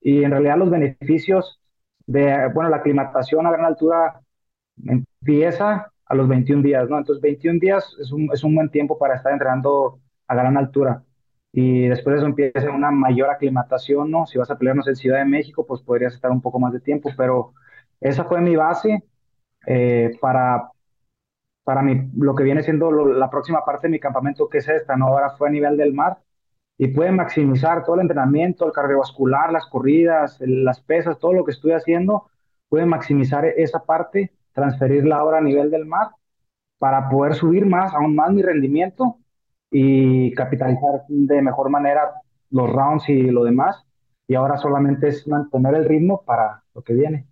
y 0.00 0.24
en 0.24 0.30
realidad 0.30 0.56
los 0.58 0.70
beneficios 0.70 1.60
de, 2.06 2.48
bueno, 2.54 2.70
la 2.70 2.76
aclimatación 2.78 3.46
a 3.46 3.52
gran 3.52 3.66
altura 3.66 4.20
empieza 4.86 5.92
a 6.06 6.14
los 6.14 6.28
21 6.28 6.62
días, 6.62 6.88
¿no? 6.88 6.98
Entonces 6.98 7.22
21 7.22 7.58
días 7.60 7.96
es 8.00 8.12
un, 8.12 8.30
es 8.32 8.44
un 8.44 8.54
buen 8.54 8.70
tiempo 8.70 8.98
para 8.98 9.16
estar 9.16 9.32
entrenando 9.32 10.00
a 10.26 10.34
gran 10.34 10.56
altura 10.56 11.04
y 11.52 11.88
después 11.88 12.14
de 12.14 12.18
eso 12.18 12.26
empieza 12.26 12.70
una 12.70 12.90
mayor 12.90 13.30
aclimatación, 13.30 14.10
¿no? 14.10 14.26
Si 14.26 14.38
vas 14.38 14.50
a 14.50 14.58
pelear, 14.58 14.76
no 14.76 14.82
sé, 14.82 14.90
en 14.90 14.96
Ciudad 14.96 15.18
de 15.18 15.24
México, 15.24 15.64
pues 15.66 15.82
podrías 15.82 16.14
estar 16.14 16.30
un 16.32 16.42
poco 16.42 16.58
más 16.58 16.72
de 16.72 16.80
tiempo, 16.80 17.10
pero 17.16 17.54
esa 18.00 18.24
fue 18.24 18.40
mi 18.40 18.56
base 18.56 19.04
eh, 19.66 20.12
para, 20.20 20.70
para 21.64 21.82
mi, 21.82 22.10
lo 22.16 22.34
que 22.34 22.44
viene 22.44 22.62
siendo 22.62 22.90
la 22.90 23.30
próxima 23.30 23.64
parte 23.64 23.86
de 23.86 23.92
mi 23.92 24.00
campamento, 24.00 24.48
que 24.48 24.58
es 24.58 24.68
esta, 24.68 24.96
¿no? 24.96 25.08
Ahora 25.08 25.30
fue 25.30 25.48
a 25.48 25.52
nivel 25.52 25.76
del 25.76 25.94
mar 25.94 26.18
y 26.76 26.88
puede 26.88 27.12
maximizar 27.12 27.84
todo 27.84 27.96
el 27.96 28.02
entrenamiento, 28.02 28.66
el 28.66 28.72
cardiovascular, 28.72 29.52
las 29.52 29.66
corridas, 29.66 30.38
las 30.40 30.80
pesas, 30.80 31.18
todo 31.18 31.32
lo 31.32 31.44
que 31.44 31.52
estoy 31.52 31.72
haciendo, 31.72 32.30
puede 32.68 32.86
maximizar 32.86 33.44
esa 33.46 33.84
parte, 33.84 34.32
transferirla 34.54 35.16
ahora 35.16 35.38
a 35.38 35.42
nivel 35.42 35.70
del 35.70 35.84
mar 35.84 36.08
para 36.78 37.08
poder 37.08 37.34
subir 37.34 37.66
más, 37.66 37.92
aún 37.92 38.14
más 38.14 38.32
mi 38.32 38.42
rendimiento 38.42 39.18
y 39.70 40.32
capitalizar 40.34 41.02
de 41.08 41.42
mejor 41.42 41.68
manera 41.70 42.12
los 42.50 42.70
rounds 42.70 43.08
y 43.08 43.22
lo 43.24 43.44
demás. 43.44 43.84
Y 44.26 44.34
ahora 44.34 44.56
solamente 44.56 45.08
es 45.08 45.26
mantener 45.28 45.74
el 45.74 45.84
ritmo 45.84 46.22
para 46.24 46.62
lo 46.74 46.82
que 46.82 46.94
viene. 46.94 47.26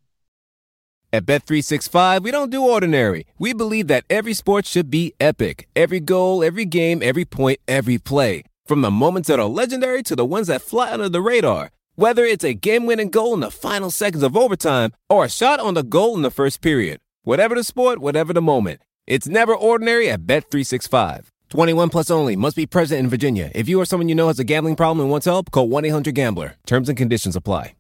At 1.15 1.27
Bet365, 1.27 2.23
we 2.23 2.31
don't 2.31 2.51
do 2.51 2.63
ordinary. 2.65 3.27
We 3.39 3.53
believe 3.53 3.87
that 3.89 4.05
every 4.09 4.33
sport 4.33 4.65
should 4.65 4.91
be 4.91 5.13
epic. 5.21 5.69
Every 5.77 6.01
goal, 6.01 6.43
every 6.43 6.65
game, 6.65 7.03
every 7.03 7.27
point, 7.27 7.61
every 7.69 7.99
play. 7.99 8.45
From 8.65 8.81
the 8.81 8.91
moments 8.91 9.29
that 9.29 9.39
are 9.39 9.49
legendary 9.49 10.03
to 10.05 10.17
the 10.17 10.25
ones 10.25 10.47
that 10.47 10.63
fly 10.63 10.91
under 10.91 11.11
the 11.11 11.21
radar. 11.21 11.71
Whether 11.97 12.25
it's 12.25 12.45
a 12.45 12.55
game 12.55 12.87
winning 12.87 13.11
goal 13.11 13.35
in 13.35 13.41
the 13.41 13.51
final 13.51 13.91
seconds 13.91 14.23
of 14.23 14.35
overtime 14.35 14.93
or 15.11 15.27
a 15.27 15.29
shot 15.29 15.61
on 15.61 15.75
the 15.75 15.83
goal 15.83 16.17
in 16.17 16.23
the 16.23 16.31
first 16.31 16.63
period. 16.63 16.99
Whatever 17.25 17.55
the 17.55 17.63
sport, 17.63 18.01
whatever 18.01 18.33
the 18.33 18.43
moment. 18.43 18.81
It's 19.07 19.29
never 19.29 19.55
ordinary 19.55 20.11
at 20.11 20.27
Bet365. 20.27 21.29
21 21.51 21.89
plus 21.89 22.11
only 22.11 22.35
must 22.35 22.57
be 22.57 22.67
present 22.67 22.99
in 22.99 23.09
Virginia. 23.09 23.49
If 23.55 23.69
you 23.69 23.81
or 23.81 23.85
someone 23.85 24.09
you 24.09 24.17
know 24.17 24.27
has 24.27 24.41
a 24.41 24.45
gambling 24.45 24.75
problem 24.75 25.01
and 25.05 25.09
wants 25.11 25.27
help, 25.27 25.53
call 25.53 25.69
1 25.69 25.85
800 25.85 26.17
Gambler. 26.17 26.57
Terms 26.67 26.89
and 26.89 26.99
conditions 26.99 27.37
apply. 27.37 27.75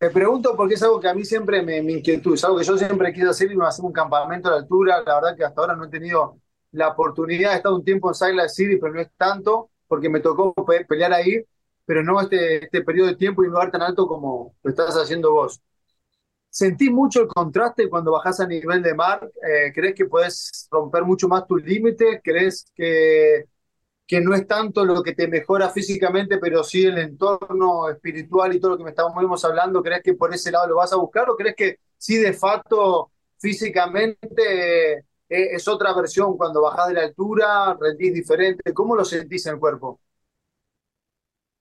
Te 0.00 0.10
pregunto 0.10 0.56
porque 0.56 0.74
es 0.74 0.82
algo 0.82 0.98
que 0.98 1.08
a 1.08 1.14
mí 1.14 1.24
siempre 1.24 1.62
me, 1.62 1.80
me 1.80 1.92
inquietud, 1.92 2.34
es 2.34 2.42
algo 2.44 2.58
que 2.58 2.64
yo 2.64 2.76
siempre 2.76 3.12
quise 3.12 3.28
hacer 3.28 3.52
y 3.52 3.56
me 3.56 3.64
hacer 3.66 3.84
un 3.84 3.92
campamento 3.92 4.48
a 4.48 4.52
la 4.52 4.56
altura. 4.58 5.00
La 5.06 5.14
verdad 5.20 5.36
que 5.36 5.44
hasta 5.44 5.60
ahora 5.60 5.76
no 5.76 5.84
he 5.84 5.88
tenido 5.88 6.38
la 6.72 6.88
oportunidad, 6.88 7.52
he 7.52 7.56
estado 7.58 7.76
un 7.76 7.84
tiempo 7.84 8.08
en 8.10 8.14
Silent 8.14 8.50
City, 8.50 8.78
pero 8.80 8.92
no 8.92 9.00
es 9.00 9.08
tanto, 9.16 9.70
porque 9.86 10.08
me 10.08 10.18
tocó 10.18 10.52
pe- 10.52 10.84
pelear 10.86 11.12
ahí, 11.12 11.40
pero 11.86 12.02
no 12.02 12.20
este, 12.20 12.64
este 12.64 12.82
periodo 12.82 13.10
de 13.10 13.14
tiempo 13.16 13.44
y 13.44 13.46
un 13.46 13.52
lugar 13.52 13.70
tan 13.70 13.82
alto 13.82 14.08
como 14.08 14.56
lo 14.62 14.70
estás 14.70 14.96
haciendo 14.96 15.32
vos. 15.32 15.60
¿Sentís 16.54 16.90
mucho 16.92 17.20
el 17.22 17.26
contraste 17.26 17.88
cuando 17.90 18.12
bajás 18.12 18.38
a 18.38 18.46
nivel 18.46 18.80
de 18.80 18.94
mar? 18.94 19.28
Eh, 19.42 19.72
¿crees 19.74 19.92
que 19.94 20.04
podés 20.04 20.68
romper 20.70 21.02
mucho 21.04 21.26
más 21.28 21.46
tus 21.48 21.60
límites? 21.64 22.20
¿Crees 22.22 22.66
que 22.76 23.46
que 24.06 24.20
no 24.20 24.34
es 24.34 24.46
tanto 24.46 24.84
lo 24.84 25.02
que 25.02 25.14
te 25.14 25.28
mejora 25.28 25.70
físicamente, 25.70 26.38
pero 26.38 26.62
sí 26.64 26.84
el 26.84 26.98
entorno 26.98 27.88
espiritual 27.88 28.54
y 28.54 28.60
todo 28.60 28.72
lo 28.72 28.78
que 28.78 28.84
me 28.84 28.90
estábamos 28.90 29.44
hablando, 29.44 29.82
¿crees 29.82 30.02
que 30.02 30.14
por 30.14 30.34
ese 30.34 30.50
lado 30.52 30.68
lo 30.68 30.76
vas 30.76 30.92
a 30.92 30.96
buscar 30.96 31.30
o 31.30 31.36
crees 31.36 31.56
que 31.56 31.78
sí 31.96 32.18
de 32.18 32.34
facto 32.34 33.10
físicamente 33.38 34.98
eh, 34.98 35.02
es 35.28 35.66
otra 35.68 35.94
versión 35.94 36.36
cuando 36.36 36.62
bajás 36.62 36.88
de 36.88 36.94
la 36.94 37.02
altura, 37.02 37.76
rendís 37.80 38.14
diferente? 38.14 38.74
¿Cómo 38.74 38.94
lo 38.96 39.04
sentís 39.04 39.46
en 39.46 39.54
el 39.54 39.60
cuerpo? 39.60 40.00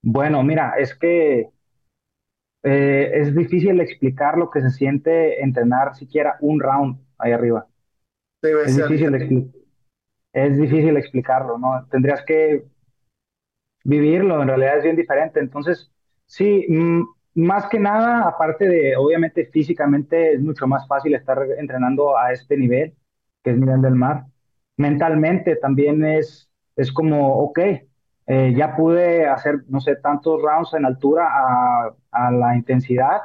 Bueno, 0.01 0.43
mira, 0.43 0.73
es 0.77 0.95
que 0.95 1.50
eh, 2.63 3.12
es 3.15 3.36
difícil 3.36 3.79
explicar 3.82 4.38
lo 4.38 4.50
que 4.50 4.62
se 4.62 4.72
siente 4.72 5.43
entrenar 5.43 5.96
siquiera 5.96 6.38
un 6.41 6.60
round 6.60 7.00
ahí 7.17 7.32
arriba. 7.32 7.67
Debe 8.41 8.67
Es 8.67 8.75
ser. 8.75 8.91
difícil, 8.91 9.12
de 9.12 9.20
expli- 9.20 9.51
es 10.34 10.58
difícil 10.58 10.98
explicarlo, 10.98 11.58
¿no? 11.60 11.88
Tendrías 11.91 12.24
que 12.25 12.65
vivirlo, 13.84 14.41
en 14.41 14.48
realidad 14.48 14.77
es 14.77 14.84
bien 14.84 14.96
diferente. 14.96 15.39
Entonces, 15.39 15.91
sí, 16.25 16.65
mm, 16.70 17.03
más 17.36 17.67
que 17.70 17.79
nada, 17.79 18.27
aparte 18.27 18.67
de, 18.67 18.96
obviamente, 18.96 19.46
físicamente 19.48 20.34
es 20.34 20.41
mucho 20.41 20.67
más 20.67 20.88
fácil 20.88 21.15
estar 21.15 21.39
entrenando 21.58 22.17
a 22.17 22.32
este 22.32 22.58
nivel, 22.58 22.96
que 23.43 23.51
es 23.51 23.58
nivel 23.58 23.82
del 23.82 23.96
mar. 23.96 24.25
Mentalmente 24.77 25.55
también 25.58 26.03
es, 26.05 26.50
es 26.75 26.91
como, 26.91 27.39
ok, 27.39 27.60
eh, 28.33 28.53
ya 28.57 28.75
pude 28.75 29.27
hacer, 29.27 29.63
no 29.67 29.79
sé, 29.81 29.95
tantos 29.97 30.41
rounds 30.41 30.73
en 30.73 30.85
altura 30.85 31.27
a, 31.31 31.95
a 32.11 32.31
la 32.31 32.55
intensidad, 32.55 33.21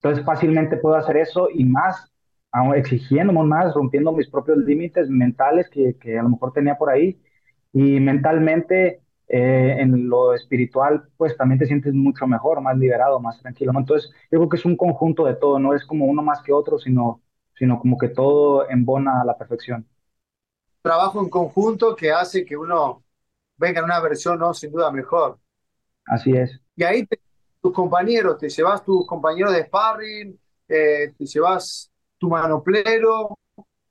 entonces 0.00 0.24
fácilmente 0.24 0.76
puedo 0.76 0.96
hacer 0.96 1.16
eso 1.16 1.48
y 1.52 1.64
más, 1.64 2.12
exigiéndome 2.74 3.42
más, 3.44 3.74
rompiendo 3.74 4.12
mis 4.12 4.28
propios 4.30 4.58
límites 4.58 5.08
mentales 5.10 5.68
que, 5.70 5.96
que 5.98 6.18
a 6.18 6.22
lo 6.22 6.30
mejor 6.30 6.52
tenía 6.52 6.76
por 6.76 6.90
ahí. 6.90 7.20
Y 7.72 8.00
mentalmente, 8.00 9.02
eh, 9.28 9.76
en 9.80 10.08
lo 10.08 10.34
espiritual, 10.34 11.08
pues 11.16 11.36
también 11.36 11.58
te 11.58 11.66
sientes 11.66 11.92
mucho 11.94 12.26
mejor, 12.26 12.60
más 12.60 12.78
liberado, 12.78 13.20
más 13.20 13.40
tranquilo, 13.40 13.72
¿no? 13.72 13.80
Entonces, 13.80 14.10
yo 14.30 14.38
creo 14.38 14.48
que 14.48 14.56
es 14.56 14.64
un 14.64 14.76
conjunto 14.76 15.24
de 15.26 15.34
todo, 15.34 15.58
no 15.58 15.74
es 15.74 15.84
como 15.84 16.06
uno 16.06 16.22
más 16.22 16.42
que 16.42 16.52
otro, 16.52 16.78
sino, 16.78 17.20
sino 17.54 17.78
como 17.78 17.98
que 17.98 18.08
todo 18.08 18.68
embona 18.70 19.20
a 19.20 19.24
la 19.24 19.36
perfección. 19.36 19.86
Trabajo 20.82 21.20
en 21.20 21.28
conjunto 21.28 21.96
que 21.96 22.12
hace 22.12 22.44
que 22.44 22.56
uno 22.56 23.02
venga 23.56 23.80
en 23.80 23.84
una 23.86 24.00
versión, 24.00 24.38
¿no? 24.38 24.54
Sin 24.54 24.72
duda 24.72 24.90
mejor. 24.92 25.38
Así 26.06 26.32
es. 26.36 26.60
Y 26.76 26.84
ahí 26.84 27.06
te- 27.06 27.20
tus 27.60 27.72
compañeros, 27.72 28.38
te 28.38 28.48
llevas 28.48 28.84
tus 28.84 29.06
compañeros 29.06 29.52
de 29.52 29.64
sparring, 29.64 30.38
eh, 30.68 31.12
te 31.16 31.26
llevas 31.26 31.90
tu 32.18 32.28
manoplero, 32.28 33.38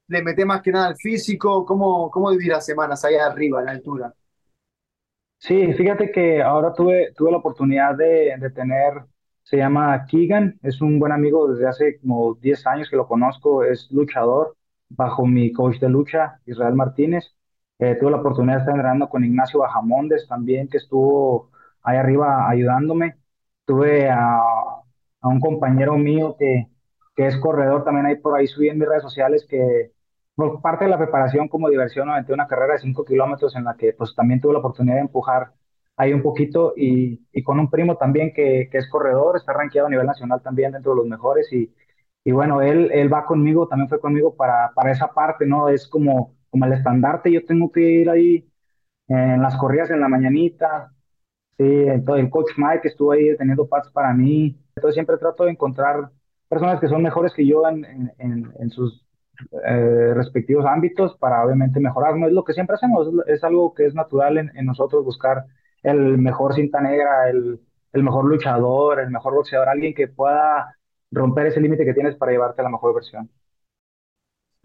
le 0.08 0.24
metés 0.24 0.46
más 0.46 0.62
que 0.62 0.72
nada 0.72 0.88
al 0.90 0.98
físico, 0.98 1.66
¿cómo, 1.66 2.10
cómo 2.12 2.32
vivís 2.32 2.50
las 2.50 2.66
semanas 2.66 3.04
ahí 3.06 3.16
arriba, 3.16 3.60
en 3.62 3.68
la 3.68 3.72
altura? 3.74 4.16
Sí, 5.38 5.74
fíjate 5.74 6.12
que 6.12 6.42
ahora 6.42 6.74
tuve, 6.74 7.14
tuve 7.16 7.32
la 7.32 7.38
oportunidad 7.38 7.96
de, 7.96 8.36
de 8.40 8.50
tener, 8.50 8.94
se 9.44 9.58
llama 9.58 10.06
Keegan, 10.08 10.60
es 10.64 10.82
un 10.82 10.98
buen 11.00 11.12
amigo 11.12 11.48
desde 11.48 11.68
hace 11.68 12.00
como 12.00 12.34
10 12.36 12.66
años 12.66 12.90
que 12.90 12.96
lo 12.96 13.08
conozco, 13.08 13.64
es 13.64 13.92
luchador 13.92 14.58
bajo 14.90 15.26
mi 15.28 15.52
coach 15.52 15.80
de 15.80 15.90
lucha, 15.90 16.40
Israel 16.46 16.74
Martínez. 16.76 17.36
Eh, 17.80 17.96
tuve 18.00 18.12
la 18.12 18.18
oportunidad 18.18 18.56
de 18.56 18.60
estar 18.62 18.76
entrenando 18.76 19.10
con 19.10 19.24
Ignacio 19.26 19.60
Bajamondes 19.60 20.28
también, 20.28 20.68
que 20.70 20.78
estuvo 20.78 21.52
ahí 21.84 21.98
arriba 21.98 22.50
ayudándome. 22.50 23.18
Tuve 23.66 24.10
a, 24.10 24.40
a 25.22 25.28
un 25.28 25.40
compañero 25.40 25.98
mío 25.98 26.36
que, 26.40 26.68
que 27.16 27.28
es 27.28 27.38
corredor, 27.38 27.84
también 27.84 28.06
ahí 28.06 28.16
por 28.18 28.36
ahí 28.38 28.48
subí 28.48 28.70
en 28.70 28.78
mis 28.80 28.88
redes 28.88 29.04
sociales 29.04 29.46
que 29.50 29.92
por 30.36 30.62
parte 30.62 30.86
de 30.86 30.92
la 30.92 30.98
preparación 30.98 31.48
como 31.48 31.70
diversión, 31.70 32.10
aventé 32.10 32.34
una 32.34 32.48
carrera 32.48 32.74
de 32.74 32.80
5 32.80 33.06
kilómetros 33.06 33.56
en 33.56 33.64
la 33.66 33.76
que 33.78 33.94
pues 33.94 34.14
también 34.16 34.42
tuve 34.42 34.54
la 34.54 34.60
oportunidad 34.60 34.96
de 34.96 35.02
empujar 35.02 35.54
ahí 35.98 36.12
un 36.14 36.22
poquito 36.22 36.74
y, 36.76 37.26
y 37.32 37.42
con 37.44 37.58
un 37.60 37.70
primo 37.70 37.96
también 37.98 38.34
que, 38.34 38.68
que 38.72 38.78
es 38.78 38.90
corredor, 38.90 39.38
está 39.38 39.54
rankeado 39.54 39.88
a 39.88 39.90
nivel 39.90 40.06
nacional 40.06 40.42
también 40.42 40.74
dentro 40.74 40.92
de 40.92 40.98
los 40.98 41.08
mejores 41.08 41.52
y, 41.54 41.74
y 42.26 42.32
bueno, 42.32 42.62
él, 42.62 42.92
él 42.94 43.12
va 43.14 43.26
conmigo, 43.26 43.68
también 43.68 43.88
fue 43.90 44.00
conmigo 44.02 44.36
para, 44.36 44.72
para 44.76 44.92
esa 44.92 45.14
parte, 45.14 45.46
¿no? 45.46 45.70
Es 45.70 45.88
como, 45.88 46.35
como 46.50 46.66
el 46.66 46.74
estandarte, 46.74 47.32
yo 47.32 47.46
tengo 47.46 47.72
que 47.72 47.82
ir 47.82 48.10
ahí 48.10 48.48
en 49.08 49.42
las 49.42 49.56
corridas 49.58 49.90
en 49.92 50.02
la 50.02 50.08
mañanita, 50.08 50.96
Sí, 51.58 51.64
entonces 51.64 52.26
el 52.26 52.30
coach 52.30 52.52
Mike 52.58 52.88
estuvo 52.88 53.14
ahí 53.14 53.36
teniendo 53.38 53.68
pads 53.68 53.90
para 53.92 54.14
mí. 54.14 54.58
Entonces 54.76 54.96
siempre 54.96 55.18
trato 55.18 55.46
de 55.46 55.52
encontrar 55.52 56.10
personas 56.50 56.80
que 56.80 56.88
son 56.88 57.02
mejores 57.02 57.34
que 57.34 57.48
yo 57.48 57.64
en, 57.68 58.70
sus 58.72 59.06
eh, 59.66 60.14
respectivos 60.14 60.66
ámbitos 60.66 61.18
para 61.18 61.46
obviamente 61.46 61.80
mejorar. 61.80 62.18
No 62.18 62.28
es 62.28 62.34
lo 62.34 62.44
que 62.44 62.54
siempre 62.54 62.76
hacemos, 62.76 63.10
es, 63.28 63.44
algo 63.44 63.74
que 63.74 63.86
es 63.86 63.96
natural 63.96 64.38
en, 64.38 64.52
en 64.56 64.66
nosotros 64.66 65.06
buscar 65.06 65.46
el 65.84 66.18
mejor 66.18 66.56
cinta 66.56 66.82
negra, 66.82 67.30
el, 67.30 67.62
el 67.94 68.04
mejor 68.04 68.26
luchador, 68.26 69.00
el 69.00 69.12
mejor 69.12 69.36
boxeador, 69.36 69.70
alguien 69.70 69.94
que 69.94 70.08
pueda 70.10 70.76
romper 71.12 71.48
ese 71.48 71.62
límite 71.62 71.86
que 71.86 71.94
tienes 71.94 72.16
para 72.18 72.34
llevarte 72.34 72.62
a 72.62 72.66
la 72.66 72.70
mejor 72.72 72.96
versión. 72.96 73.30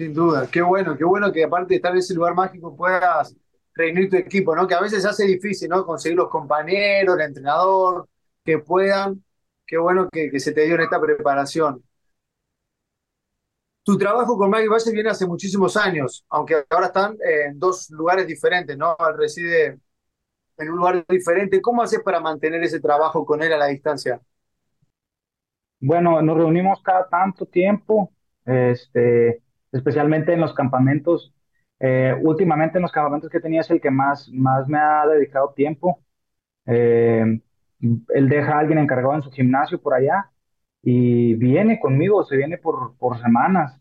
Sin 0.00 0.14
duda, 0.14 0.48
qué 0.50 0.62
bueno, 0.62 0.96
qué 0.96 1.04
bueno 1.04 1.30
que 1.30 1.44
aparte 1.44 1.74
de 1.74 1.76
estar 1.76 1.92
en 1.92 1.98
ese 1.98 2.14
lugar 2.14 2.34
mágico 2.34 2.74
puedas 2.74 3.36
reunir 3.74 4.08
tu 4.08 4.16
equipo, 4.16 4.56
¿no? 4.56 4.66
Que 4.66 4.72
a 4.72 4.80
veces 4.80 5.04
hace 5.04 5.26
difícil, 5.26 5.68
¿no? 5.68 5.84
Conseguir 5.84 6.16
los 6.16 6.30
compañeros, 6.30 7.16
el 7.16 7.26
entrenador, 7.26 8.08
que 8.42 8.60
puedan. 8.60 9.22
Qué 9.66 9.76
bueno 9.76 10.08
que, 10.10 10.30
que 10.30 10.40
se 10.40 10.52
te 10.52 10.62
dio 10.64 10.76
en 10.76 10.80
esta 10.80 10.98
preparación. 10.98 11.84
Tu 13.82 13.98
trabajo 13.98 14.38
con 14.38 14.48
Maggie 14.48 14.70
Valle 14.70 14.90
viene 14.90 15.10
hace 15.10 15.26
muchísimos 15.26 15.76
años, 15.76 16.24
aunque 16.30 16.64
ahora 16.70 16.86
están 16.86 17.18
en 17.22 17.58
dos 17.58 17.90
lugares 17.90 18.26
diferentes, 18.26 18.78
¿no? 18.78 18.96
Él 19.06 19.18
reside 19.18 19.78
en 20.56 20.70
un 20.70 20.78
lugar 20.78 21.04
diferente. 21.06 21.60
¿Cómo 21.60 21.82
haces 21.82 22.00
para 22.02 22.20
mantener 22.20 22.62
ese 22.62 22.80
trabajo 22.80 23.26
con 23.26 23.42
él 23.42 23.52
a 23.52 23.58
la 23.58 23.66
distancia? 23.66 24.18
Bueno, 25.78 26.22
nos 26.22 26.38
reunimos 26.38 26.80
cada 26.82 27.06
tanto 27.06 27.44
tiempo, 27.44 28.10
este, 28.46 29.42
especialmente 29.72 30.32
en 30.32 30.40
los 30.40 30.54
campamentos. 30.54 31.34
Eh, 31.78 32.14
últimamente 32.22 32.78
en 32.78 32.82
los 32.82 32.92
campamentos 32.92 33.30
que 33.30 33.40
tenía 33.40 33.60
es 33.62 33.70
el 33.70 33.80
que 33.80 33.90
más, 33.90 34.28
más 34.32 34.68
me 34.68 34.78
ha 34.78 35.06
dedicado 35.06 35.52
tiempo. 35.54 36.00
Eh, 36.66 37.40
él 38.08 38.28
deja 38.28 38.54
a 38.56 38.58
alguien 38.60 38.78
encargado 38.78 39.14
en 39.14 39.22
su 39.22 39.30
gimnasio 39.30 39.80
por 39.80 39.94
allá 39.94 40.30
y 40.82 41.34
viene 41.34 41.80
conmigo, 41.80 42.24
se 42.24 42.36
viene 42.36 42.58
por, 42.58 42.96
por 42.98 43.20
semanas. 43.20 43.80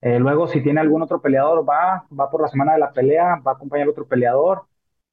Eh, 0.00 0.18
luego, 0.18 0.46
si 0.48 0.62
tiene 0.62 0.80
algún 0.80 1.02
otro 1.02 1.20
peleador, 1.20 1.68
va, 1.68 2.06
va 2.18 2.30
por 2.30 2.42
la 2.42 2.48
semana 2.48 2.74
de 2.74 2.78
la 2.80 2.92
pelea, 2.92 3.36
va 3.46 3.52
a 3.52 3.54
acompañar 3.54 3.88
a 3.88 3.90
otro 3.90 4.06
peleador. 4.08 4.66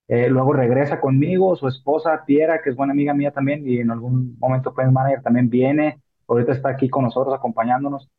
Luego 0.07 0.53
regresa 0.53 0.99
conmigo, 1.01 1.55
su 1.55 1.67
esposa 1.67 2.23
Piera, 2.25 2.61
que 2.61 2.69
es 2.69 2.75
buena 2.75 2.93
amiga 2.93 3.13
mía 3.15 3.31
también, 3.31 3.67
y 3.67 3.79
en 3.79 3.89
algún 3.91 4.37
momento 4.39 4.71
fue 4.73 4.89
manager, 4.91 5.23
también 5.23 5.49
viene. 5.49 5.99
Ahorita 6.27 6.51
está 6.51 6.69
aquí 6.69 6.89
con 6.89 7.03
nosotros 7.05 7.33
acompañándonos. 7.35 8.09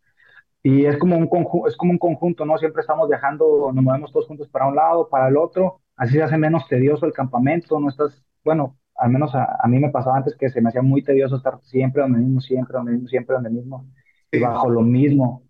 Y 0.62 0.84
es 0.86 0.98
como 0.98 1.16
un 1.16 1.28
conjunto, 1.28 1.68
es 1.68 1.76
como 1.76 1.92
un 1.92 1.98
conjunto, 1.98 2.44
¿no? 2.44 2.58
Siempre 2.58 2.80
estamos 2.80 3.08
viajando, 3.08 3.70
nos 3.72 3.84
movemos 3.84 4.12
todos 4.12 4.26
juntos 4.26 4.48
para 4.48 4.66
un 4.66 4.74
lado, 4.76 5.08
para 5.08 5.28
el 5.28 5.36
otro. 5.36 5.80
Así 5.96 6.14
se 6.14 6.22
hace 6.22 6.36
menos 6.38 6.66
tedioso 6.68 7.06
el 7.06 7.12
campamento, 7.12 7.78
no 7.80 7.88
estás, 7.88 8.24
bueno, 8.44 8.76
al 8.96 9.10
menos 9.10 9.34
a, 9.34 9.56
a 9.62 9.68
mí 9.68 9.78
me 9.78 9.90
pasaba 9.90 10.16
antes 10.16 10.36
que 10.36 10.48
se 10.50 10.60
me 10.60 10.68
hacía 10.70 10.82
muy 10.82 11.02
tedioso 11.04 11.36
estar 11.36 11.60
siempre 11.62 12.02
donde 12.02 12.18
mismo, 12.18 12.40
siempre 12.40 12.76
donde 12.76 12.92
mismo, 12.92 13.08
siempre 13.08 13.34
donde 13.34 13.50
mismo, 13.50 13.86
y 14.32 14.38
bajo 14.40 14.68
lo 14.70 14.82
mismo. 14.82 15.44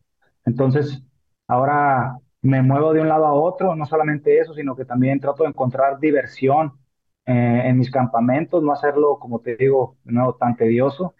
Entonces, 0.44 1.02
ahora 1.48 2.18
me 2.42 2.62
muevo 2.62 2.92
de 2.92 3.00
un 3.00 3.08
lado 3.08 3.26
a 3.26 3.32
otro, 3.34 3.74
no 3.74 3.86
solamente 3.86 4.38
eso, 4.38 4.54
sino 4.54 4.76
que 4.76 4.84
también 4.84 5.18
trato 5.20 5.42
de 5.44 5.48
encontrar 5.50 5.98
diversión 5.98 6.78
eh, 7.26 7.62
en 7.66 7.78
mis 7.78 7.90
campamentos, 7.90 8.62
no 8.62 8.72
hacerlo, 8.72 9.18
como 9.18 9.40
te 9.40 9.56
digo, 9.56 9.96
no 10.04 10.34
tan 10.34 10.56
tedioso. 10.56 11.14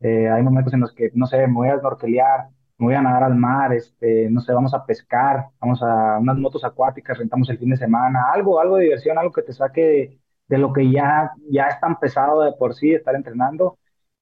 Eh, 0.00 0.28
hay 0.28 0.42
momentos 0.42 0.74
en 0.74 0.80
los 0.80 0.92
que, 0.94 1.10
no 1.14 1.26
sé, 1.26 1.46
me 1.48 1.54
voy 1.54 1.68
a 1.68 1.78
snorkelear, 1.78 2.48
me 2.78 2.86
voy 2.86 2.94
a 2.94 3.02
nadar 3.02 3.24
al 3.24 3.34
mar, 3.36 3.72
este, 3.72 4.30
no 4.30 4.40
sé, 4.40 4.52
vamos 4.52 4.72
a 4.74 4.86
pescar, 4.86 5.48
vamos 5.60 5.82
a 5.82 6.18
unas 6.18 6.36
motos 6.38 6.64
acuáticas, 6.64 7.18
rentamos 7.18 7.48
el 7.50 7.58
fin 7.58 7.70
de 7.70 7.76
semana, 7.76 8.30
algo, 8.32 8.60
algo 8.60 8.76
de 8.76 8.84
diversión, 8.84 9.18
algo 9.18 9.32
que 9.32 9.42
te 9.42 9.52
saque 9.52 10.20
de, 10.46 10.58
lo 10.58 10.72
que 10.72 10.90
ya, 10.90 11.32
ya 11.50 11.66
es 11.66 11.80
tan 11.80 11.98
pesado 11.98 12.42
de 12.42 12.52
por 12.52 12.74
sí 12.74 12.92
estar 12.94 13.14
entrenando 13.16 13.78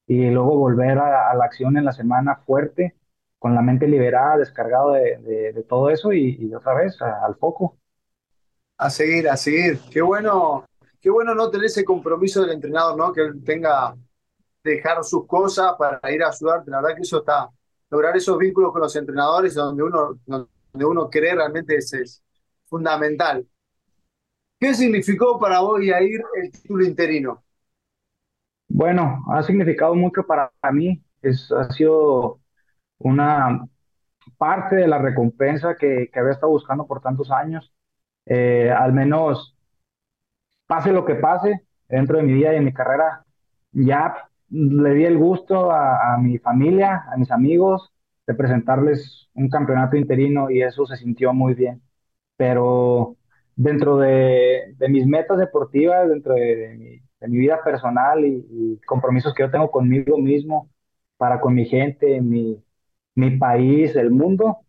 y 0.07 0.31
luego 0.31 0.57
volver 0.57 0.99
a, 0.99 1.35
la 1.35 1.45
acción 1.45 1.77
en 1.77 1.85
la 1.85 1.93
semana 1.93 2.37
fuerte, 2.47 2.97
con 3.39 3.55
la 3.55 3.63
mente 3.63 3.87
liberada, 3.87 4.39
descargado 4.39 4.93
de, 4.93 5.19
de- 5.53 5.63
todo 5.65 5.91
eso 5.91 6.13
y, 6.13 6.53
otra 6.55 6.75
vez 6.75 7.01
al 7.03 7.37
foco. 7.37 7.77
A 8.79 8.89
seguir, 8.91 9.29
a 9.29 9.37
seguir. 9.37 9.81
Qué 9.91 10.01
bueno, 10.01 10.65
qué 11.01 11.11
bueno 11.11 11.35
no 11.35 11.51
tener 11.51 11.67
ese 11.67 11.85
compromiso 11.85 12.43
del 12.43 12.53
entrenador, 12.53 12.97
¿no? 12.97 13.13
Que 13.13 13.33
tenga 13.45 13.95
dejar 14.65 15.05
sus 15.05 15.27
cosas 15.27 15.75
para 15.79 16.01
ir 16.13 16.23
a 16.23 16.29
ayudarte. 16.29 16.71
La 16.71 16.81
verdad 16.81 16.97
que 16.97 17.03
eso 17.03 17.19
está, 17.19 17.49
lograr 17.91 18.17
esos 18.17 18.39
vínculos 18.39 18.73
con 18.73 18.83
los 18.83 18.95
entrenadores 18.97 19.55
donde 19.55 19.83
uno, 19.83 20.19
donde 20.27 20.85
uno 20.85 21.09
cree 21.11 21.35
realmente 21.35 21.77
es, 21.77 22.23
fundamental. 22.67 23.47
¿Qué 24.59 24.75
significó 24.75 25.39
para 25.39 25.61
vos, 25.61 25.81
Yair, 25.85 26.21
el 26.43 26.51
título 26.51 26.85
interino? 26.85 27.45
Bueno, 28.69 29.25
ha 29.31 29.43
significado 29.43 29.95
mucho 29.95 30.25
para 30.27 30.51
mí, 30.73 31.03
es, 31.23 31.53
ha 31.53 31.71
sido 31.71 32.41
una 32.99 33.65
parte 34.37 34.77
de 34.77 34.89
la 34.89 34.99
recompensa 34.99 35.77
que, 35.77 36.11
que 36.13 36.19
había 36.19 36.33
estado 36.33 36.51
buscando 36.51 36.87
por 36.87 37.01
tantos 37.01 37.31
años. 37.31 37.73
Eh, 38.25 38.71
al 38.71 38.93
menos 38.93 39.57
pase 40.67 40.93
lo 40.93 41.05
que 41.05 41.15
pase 41.15 41.67
dentro 41.89 42.17
de 42.17 42.25
mi 42.25 42.33
vida 42.33 42.53
y 42.53 42.57
en 42.57 42.65
mi 42.65 42.73
carrera, 42.73 43.25
ya 43.73 44.29
le 44.51 44.95
di 44.95 45.05
el 45.05 45.19
gusto 45.19 45.71
a, 45.73 46.17
mi 46.19 46.39
familia, 46.39 47.05
a 47.11 47.17
mis 47.17 47.31
amigos, 47.31 47.93
de 48.27 48.35
presentarles 48.35 49.29
un 49.35 49.49
campeonato 49.49 49.97
interino 49.97 50.51
y 50.51 50.63
eso 50.63 50.87
se 50.87 50.97
sintió 50.97 51.33
muy 51.33 51.55
bien. 51.55 51.83
Pero 52.37 53.17
dentro 53.57 53.99
de, 53.99 54.75
mis 54.89 55.07
metas 55.07 55.39
deportivas, 55.39 56.09
dentro 56.09 56.35
de, 56.35 57.03
mi, 57.29 57.39
vida 57.39 57.61
personal 57.65 58.25
y, 58.25 58.81
compromisos 58.87 59.35
que 59.35 59.43
yo 59.45 59.51
tengo 59.51 59.71
conmigo 59.71 60.19
mismo, 60.19 60.71
para 61.17 61.41
con 61.41 61.55
mi 61.55 61.67
gente, 61.67 62.21
mi, 62.21 62.63
mi 63.15 63.39
país, 63.39 63.97
el 63.97 64.11
mundo, 64.11 64.61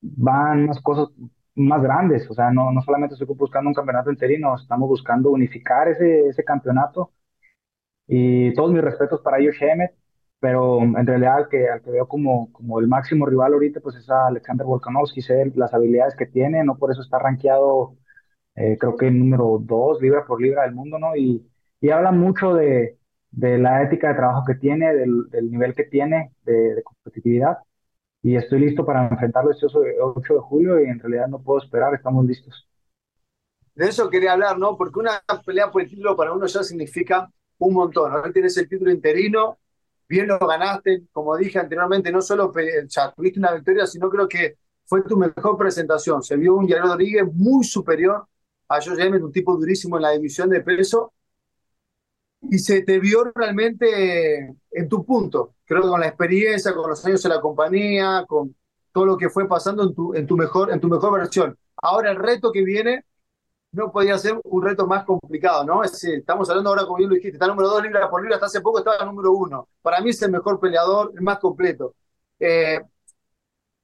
van 0.00 0.64
unas 0.64 0.80
cosas 0.80 1.08
más 1.54 1.82
grandes. 1.82 2.28
O 2.30 2.34
sea, 2.34 2.50
no, 2.50 2.70
no 2.72 2.82
solamente 2.82 3.14
estoy 3.14 3.28
buscando 3.36 3.68
un 3.68 3.74
campeonato 3.74 4.10
interino, 4.10 4.54
estamos 4.56 4.88
buscando 4.88 5.30
unificar 5.30 5.88
ese, 5.88 6.28
ese 6.28 6.44
campeonato. 6.44 7.12
Y 8.06 8.54
todos 8.54 8.72
mis 8.72 8.82
respetos 8.82 9.20
para 9.22 9.38
Josh 9.38 9.62
Emmett, 9.62 9.94
pero 10.40 10.80
en 10.82 11.06
realidad 11.06 11.36
al 11.38 11.48
que, 11.48 11.68
al 11.68 11.82
que 11.82 11.90
veo 11.90 12.06
como, 12.08 12.52
como 12.52 12.78
el 12.80 12.88
máximo 12.88 13.26
rival 13.26 13.54
ahorita, 13.54 13.80
pues 13.80 13.96
es 13.96 14.08
a 14.10 14.26
Alexander 14.28 14.66
Volkanovski, 14.66 15.22
sé 15.22 15.52
las 15.56 15.74
habilidades 15.74 16.14
que 16.16 16.26
tiene, 16.26 16.62
no 16.64 16.76
por 16.78 16.92
eso 16.92 17.02
está 17.02 17.18
rankeado, 17.18 17.96
eh, 18.56 18.76
creo 18.78 18.96
que 18.96 19.10
número 19.10 19.58
dos, 19.62 20.00
libra 20.02 20.26
por 20.26 20.40
libra 20.42 20.62
del 20.64 20.74
mundo, 20.74 20.98
¿no? 20.98 21.16
Y, 21.16 21.46
y 21.80 21.90
habla 21.90 22.12
mucho 22.12 22.54
de, 22.54 22.98
de 23.30 23.58
la 23.58 23.82
ética 23.82 24.08
de 24.08 24.14
trabajo 24.16 24.44
que 24.46 24.54
tiene, 24.56 24.94
del, 24.94 25.28
del 25.30 25.50
nivel 25.50 25.74
que 25.74 25.84
tiene 25.84 26.32
de, 26.44 26.74
de 26.76 26.82
competitividad 26.82 27.58
y 28.22 28.36
estoy 28.36 28.60
listo 28.60 28.84
para 28.84 29.08
enfrentarlo 29.08 29.52
este 29.52 29.66
8 29.66 30.34
de 30.34 30.40
julio 30.40 30.80
y 30.80 30.86
en 30.88 30.98
realidad 31.00 31.28
no 31.28 31.42
puedo 31.42 31.60
esperar, 31.62 31.94
estamos 31.94 32.24
listos. 32.26 32.68
De 33.74 33.88
eso 33.88 34.08
quería 34.10 34.32
hablar, 34.32 34.58
¿no? 34.58 34.76
Porque 34.76 34.98
una 34.98 35.22
pelea 35.44 35.70
por 35.70 35.82
el 35.82 35.88
título 35.90 36.16
para 36.16 36.32
uno 36.32 36.46
ya 36.46 36.62
significa 36.62 37.30
un 37.58 37.74
montón. 37.74 38.12
Ahora 38.12 38.32
tienes 38.32 38.56
el 38.56 38.68
título 38.68 38.90
interino, 38.90 39.58
bien 40.08 40.28
lo 40.28 40.38
ganaste, 40.38 41.04
como 41.12 41.36
dije 41.36 41.58
anteriormente, 41.58 42.12
no 42.12 42.20
solo 42.22 42.52
tuviste 42.52 43.38
una 43.38 43.54
victoria, 43.54 43.86
sino 43.86 44.08
creo 44.10 44.28
que 44.28 44.56
fue 44.84 45.02
tu 45.02 45.16
mejor 45.16 45.56
presentación. 45.56 46.22
Se 46.22 46.36
vio 46.36 46.54
un 46.54 46.68
Jair 46.68 46.82
Rodríguez 46.82 47.24
muy 47.32 47.64
superior 47.64 48.26
a 48.68 48.80
Joe 48.80 49.02
Emmett, 49.02 49.22
un 49.22 49.32
tipo 49.32 49.56
durísimo 49.56 49.96
en 49.96 50.02
la 50.02 50.10
división 50.12 50.48
de 50.50 50.60
peso, 50.60 51.12
y 52.42 52.58
se 52.58 52.82
te 52.82 53.00
vio 53.00 53.24
realmente 53.34 54.54
en 54.70 54.88
tu 54.88 55.04
punto. 55.04 55.54
Creo 55.64 55.82
que 55.82 55.88
con 55.88 56.00
la 56.00 56.08
experiencia, 56.08 56.74
con 56.74 56.90
los 56.90 57.04
años 57.04 57.24
en 57.24 57.30
la 57.32 57.40
compañía, 57.40 58.24
con 58.28 58.54
todo 58.92 59.06
lo 59.06 59.16
que 59.16 59.30
fue 59.30 59.48
pasando 59.48 59.82
en 59.82 59.94
tu, 59.94 60.14
en 60.14 60.26
tu, 60.26 60.36
mejor, 60.36 60.72
en 60.72 60.80
tu 60.80 60.88
mejor 60.88 61.18
versión. 61.18 61.58
Ahora 61.76 62.10
el 62.10 62.16
reto 62.16 62.52
que 62.52 62.62
viene 62.62 63.04
no 63.76 63.92
podía 63.92 64.18
ser 64.18 64.40
un 64.44 64.62
reto 64.62 64.86
más 64.86 65.04
complicado, 65.04 65.64
¿no? 65.64 65.84
Es, 65.84 66.02
estamos 66.04 66.48
hablando 66.50 66.70
ahora, 66.70 66.84
como 66.84 66.96
bien 66.98 67.10
lo 67.10 67.16
dijiste, 67.16 67.36
está 67.36 67.46
número 67.46 67.68
dos 67.68 67.82
libra 67.82 68.08
por 68.10 68.22
libra, 68.22 68.36
hasta 68.36 68.46
hace 68.46 68.60
poco 68.62 68.78
estaba 68.78 69.04
número 69.04 69.32
uno. 69.32 69.68
Para 69.82 70.00
mí 70.00 70.10
es 70.10 70.22
el 70.22 70.32
mejor 70.32 70.58
peleador, 70.60 71.12
el 71.14 71.22
más 71.22 71.38
completo. 71.38 71.94
Eh, 72.38 72.80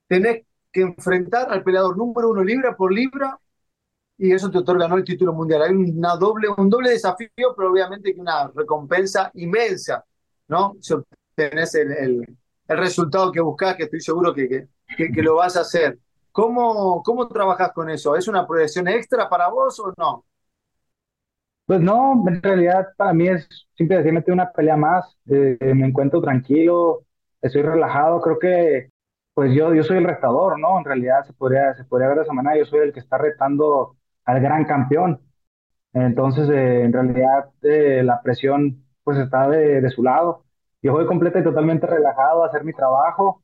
tenés 0.06 0.44
que 0.70 0.82
enfrentar 0.82 1.50
al 1.52 1.62
peleador 1.62 1.96
número 1.96 2.30
uno 2.30 2.42
libra 2.44 2.76
por 2.76 2.92
libra 2.92 3.38
y 4.18 4.32
eso 4.32 4.50
te 4.50 4.58
otorga 4.58 4.86
el 4.94 5.04
título 5.04 5.32
mundial. 5.32 5.62
Hay 5.62 5.72
una 5.74 6.16
doble, 6.16 6.48
un 6.56 6.70
doble 6.70 6.90
desafío, 6.90 7.54
pero 7.56 7.72
obviamente 7.72 8.14
que 8.14 8.20
una 8.20 8.48
recompensa 8.54 9.30
inmensa, 9.34 10.04
¿no? 10.48 10.76
Si 10.80 10.94
obtenés 10.94 11.74
el, 11.76 11.92
el, 11.92 12.38
el 12.68 12.78
resultado 12.78 13.32
que 13.32 13.40
buscás, 13.40 13.76
que 13.76 13.84
estoy 13.84 14.00
seguro 14.00 14.34
que, 14.34 14.68
que, 14.96 15.12
que 15.12 15.22
lo 15.22 15.36
vas 15.36 15.56
a 15.56 15.62
hacer. 15.62 15.98
¿Cómo, 16.32 17.02
¿Cómo 17.02 17.28
trabajas 17.28 17.72
con 17.72 17.90
eso? 17.90 18.16
¿Es 18.16 18.28
una 18.28 18.46
proyección 18.46 18.88
extra 18.88 19.28
para 19.28 19.48
vos 19.48 19.78
o 19.80 19.92
no? 19.96 20.24
Pues 21.66 21.80
no, 21.80 22.24
en 22.28 22.42
realidad 22.42 22.88
para 22.96 23.12
mí 23.14 23.28
es 23.28 23.48
simplemente 23.76 24.32
una 24.32 24.50
pelea 24.52 24.76
más. 24.76 25.16
Eh, 25.26 25.56
me 25.74 25.86
encuentro 25.86 26.20
tranquilo, 26.20 27.04
estoy 27.40 27.62
relajado. 27.62 28.20
Creo 28.20 28.38
que 28.38 28.90
pues 29.34 29.54
yo, 29.54 29.72
yo 29.74 29.82
soy 29.82 29.98
el 29.98 30.04
retador, 30.04 30.58
¿no? 30.58 30.78
En 30.78 30.84
realidad 30.84 31.24
se 31.24 31.32
podría, 31.32 31.74
se 31.74 31.84
podría 31.84 32.08
ver 32.08 32.18
de 32.18 32.24
esa 32.24 32.32
manera. 32.32 32.58
Yo 32.58 32.66
soy 32.66 32.80
el 32.80 32.92
que 32.92 33.00
está 33.00 33.16
retando 33.18 33.96
al 34.24 34.40
gran 34.40 34.64
campeón. 34.66 35.20
Entonces, 35.94 36.48
eh, 36.50 36.84
en 36.84 36.92
realidad 36.92 37.50
eh, 37.62 38.02
la 38.04 38.22
presión 38.22 38.84
pues 39.04 39.18
está 39.18 39.48
de, 39.48 39.80
de 39.80 39.90
su 39.90 40.02
lado. 40.02 40.44
Yo 40.82 40.92
voy 40.92 41.06
completo 41.06 41.38
y 41.38 41.44
totalmente 41.44 41.86
relajado 41.86 42.44
a 42.44 42.48
hacer 42.48 42.64
mi 42.64 42.72
trabajo 42.74 43.42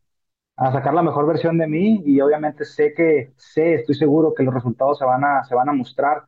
a 0.59 0.73
sacar 0.73 0.93
la 0.93 1.03
mejor 1.03 1.25
versión 1.25 1.57
de 1.57 1.69
mí 1.69 2.03
y 2.05 2.21
obviamente 2.21 2.65
sé 2.65 2.93
que, 2.93 3.33
sé, 3.37 3.75
estoy 3.75 3.95
seguro 3.95 4.35
que 4.35 4.43
los 4.43 4.53
resultados 4.53 4.99
se 4.99 5.05
van 5.05 5.25
a, 5.25 5.45
se 5.45 5.55
van 5.55 5.69
a 5.69 5.73
mostrar, 5.73 6.25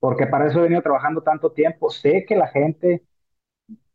porque 0.00 0.26
para 0.26 0.46
eso 0.46 0.60
he 0.60 0.62
venido 0.62 0.80
trabajando 0.80 1.20
tanto 1.20 1.52
tiempo. 1.52 1.90
Sé 1.90 2.24
que 2.26 2.36
la 2.36 2.48
gente, 2.48 3.02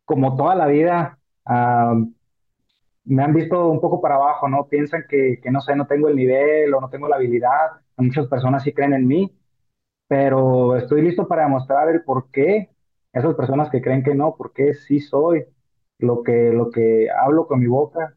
como 0.06 0.38
toda 0.38 0.54
la 0.54 0.68
vida, 0.68 1.18
uh, 1.48 2.08
me 3.06 3.24
han 3.24 3.34
visto 3.34 3.70
un 3.70 3.82
poco 3.82 4.00
para 4.00 4.16
abajo, 4.16 4.48
¿no? 4.48 4.68
Piensan 4.68 5.06
que, 5.10 5.40
que, 5.42 5.50
no 5.50 5.62
sé, 5.62 5.76
no 5.76 5.88
tengo 5.88 6.10
el 6.10 6.16
nivel 6.16 6.72
o 6.76 6.80
no 6.80 6.90
tengo 6.90 7.08
la 7.08 7.16
habilidad. 7.16 7.82
Muchas 7.98 8.28
personas 8.28 8.62
sí 8.62 8.74
creen 8.74 8.94
en 8.94 9.08
mí, 9.08 9.36
pero 10.08 10.76
estoy 10.76 11.02
listo 11.02 11.28
para 11.28 11.44
demostrar 11.44 11.90
el 11.90 12.04
por 12.04 12.30
qué 12.30 12.70
esas 13.14 13.34
personas 13.34 13.72
que 13.72 13.82
creen 13.82 14.04
que 14.04 14.14
no, 14.14 14.36
por 14.36 14.54
qué 14.54 14.76
sí 14.76 15.00
soy 15.00 15.44
lo 15.98 16.22
que, 16.22 16.52
lo 16.54 16.70
que 16.70 17.08
hablo 17.10 17.48
con 17.48 17.60
mi 17.60 17.68
boca. 17.68 18.14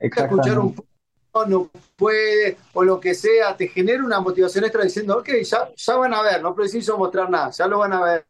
Escuchar 0.00 0.58
un 0.58 0.74
no 1.48 1.70
puede, 1.96 2.56
o 2.72 2.82
lo 2.82 2.98
que 3.00 3.14
sea, 3.14 3.56
te 3.56 3.68
genera 3.68 4.04
una 4.04 4.20
motivación 4.20 4.64
extra 4.64 4.82
diciendo, 4.82 5.18
ok, 5.18 5.28
ya, 5.42 5.70
ya 5.74 5.96
van 5.96 6.14
a 6.14 6.22
ver, 6.22 6.42
no 6.42 6.54
preciso 6.54 6.98
mostrar 6.98 7.30
nada, 7.30 7.50
ya 7.50 7.66
lo 7.66 7.78
van 7.78 7.92
a 7.92 8.02
ver. 8.02 8.24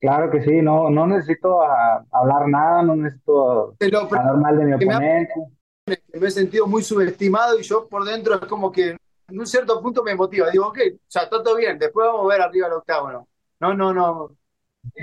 Claro 0.00 0.30
que 0.30 0.42
sí, 0.42 0.60
no, 0.60 0.90
no 0.90 1.06
necesito 1.06 1.62
a, 1.62 2.04
hablar 2.12 2.48
nada, 2.48 2.82
no 2.82 2.96
necesito 2.96 3.74
hablar 3.80 4.36
mal 4.36 4.58
de 4.58 4.64
mi 4.64 4.72
oponente. 4.74 5.32
Me, 5.86 5.98
me, 6.20 6.26
he 6.26 6.30
sentido 6.30 6.66
muy 6.66 6.82
subestimado 6.82 7.58
y 7.58 7.62
yo 7.62 7.88
por 7.88 8.04
dentro 8.04 8.34
es 8.34 8.46
como 8.46 8.70
que 8.70 8.90
en 9.28 9.38
un 9.38 9.46
cierto 9.46 9.80
punto 9.80 10.02
me 10.02 10.14
motiva. 10.14 10.50
Digo, 10.50 10.68
ok, 10.68 10.78
ya 11.08 11.20
está 11.20 11.42
todo 11.42 11.56
bien, 11.56 11.78
después 11.78 12.06
vamos 12.06 12.24
a 12.24 12.28
ver 12.28 12.42
arriba 12.42 12.66
el 12.66 12.74
octágono. 12.74 13.28
No, 13.60 13.74
no, 13.74 13.94
no, 13.94 14.36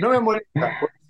no 0.00 0.08
me 0.08 0.20
molesta. 0.20 0.50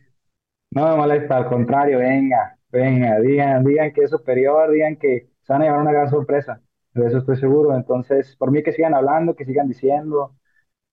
No 0.74 0.88
me 0.88 0.96
molesta, 0.96 1.36
al 1.36 1.48
contrario, 1.50 1.98
venga, 1.98 2.56
venga, 2.70 3.20
digan, 3.20 3.62
digan 3.62 3.92
que 3.92 4.04
es 4.04 4.10
superior, 4.10 4.70
digan 4.70 4.96
que 4.96 5.28
van 5.52 5.62
a 5.62 5.64
llevar 5.66 5.80
una 5.80 5.92
gran 5.92 6.10
sorpresa, 6.10 6.60
de 6.94 7.06
eso 7.06 7.18
estoy 7.18 7.36
seguro. 7.36 7.76
Entonces, 7.76 8.36
por 8.36 8.50
mí 8.50 8.62
que 8.62 8.72
sigan 8.72 8.94
hablando, 8.94 9.36
que 9.36 9.44
sigan 9.44 9.68
diciendo, 9.68 10.36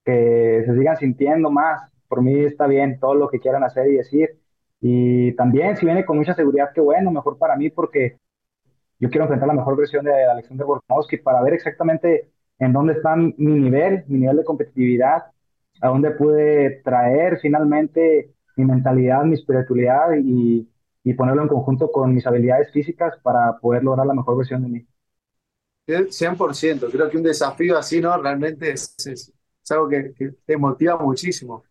que 0.06 0.64
se 0.66 0.76
sigan 0.76 0.98
sintiendo 0.98 1.52
más, 1.52 1.92
por 2.08 2.22
mí 2.22 2.40
está 2.40 2.68
bien 2.68 3.00
todo 3.00 3.16
lo 3.16 3.30
que 3.30 3.40
quieran 3.40 3.64
hacer 3.64 3.88
y 3.88 3.98
decir. 3.98 4.40
Y 4.82 5.34
también, 5.36 5.78
si 5.78 5.86
viene 5.86 6.06
con 6.06 6.18
mucha 6.18 6.34
seguridad, 6.34 6.72
qué 6.74 6.82
bueno, 6.82 7.12
mejor 7.12 7.38
para 7.38 7.56
mí, 7.56 7.70
porque 7.70 8.18
yo 9.00 9.10
quiero 9.10 9.26
enfrentar 9.26 9.48
la 9.48 9.54
mejor 9.54 9.78
versión 9.78 10.06
de 10.06 10.26
Alexander 10.26 10.66
Volkanovski 10.66 11.18
para 11.18 11.42
ver 11.42 11.54
exactamente 11.54 12.30
en 12.60 12.74
dónde 12.74 12.94
está 12.94 13.16
mi 13.16 13.34
nivel, 13.38 14.04
mi 14.08 14.20
nivel 14.20 14.38
de 14.38 14.44
competitividad, 14.44 15.24
a 15.82 15.88
dónde 15.88 16.12
pude 16.12 16.82
traer 16.84 17.40
finalmente 17.40 18.32
mi 18.58 18.66
mentalidad, 18.66 19.24
mi 19.24 19.36
espiritualidad 19.36 20.10
y, 20.18 20.68
y 21.04 21.14
ponerlo 21.14 21.44
en 21.44 21.48
conjunto 21.48 21.92
con 21.92 22.14
mis 22.14 22.26
habilidades 22.26 22.72
físicas 22.72 23.16
para 23.24 23.58
poder 23.60 23.84
lograr 23.84 24.06
la 24.06 24.14
mejor 24.14 24.38
versión 24.38 24.64
de 24.64 24.70
mí. 24.70 24.88
100%, 25.88 26.92
creo 26.92 27.10
que 27.10 27.18
un 27.18 27.24
desafío 27.24 27.78
así, 27.78 28.00
¿no? 28.00 28.16
Realmente 28.22 28.72
es, 28.72 28.96
es, 29.06 29.34
es 29.64 29.72
algo 29.72 29.90
que, 29.90 30.14
que 30.16 30.32
te 30.46 30.58
motiva 30.58 30.98
muchísimo. 30.98 31.64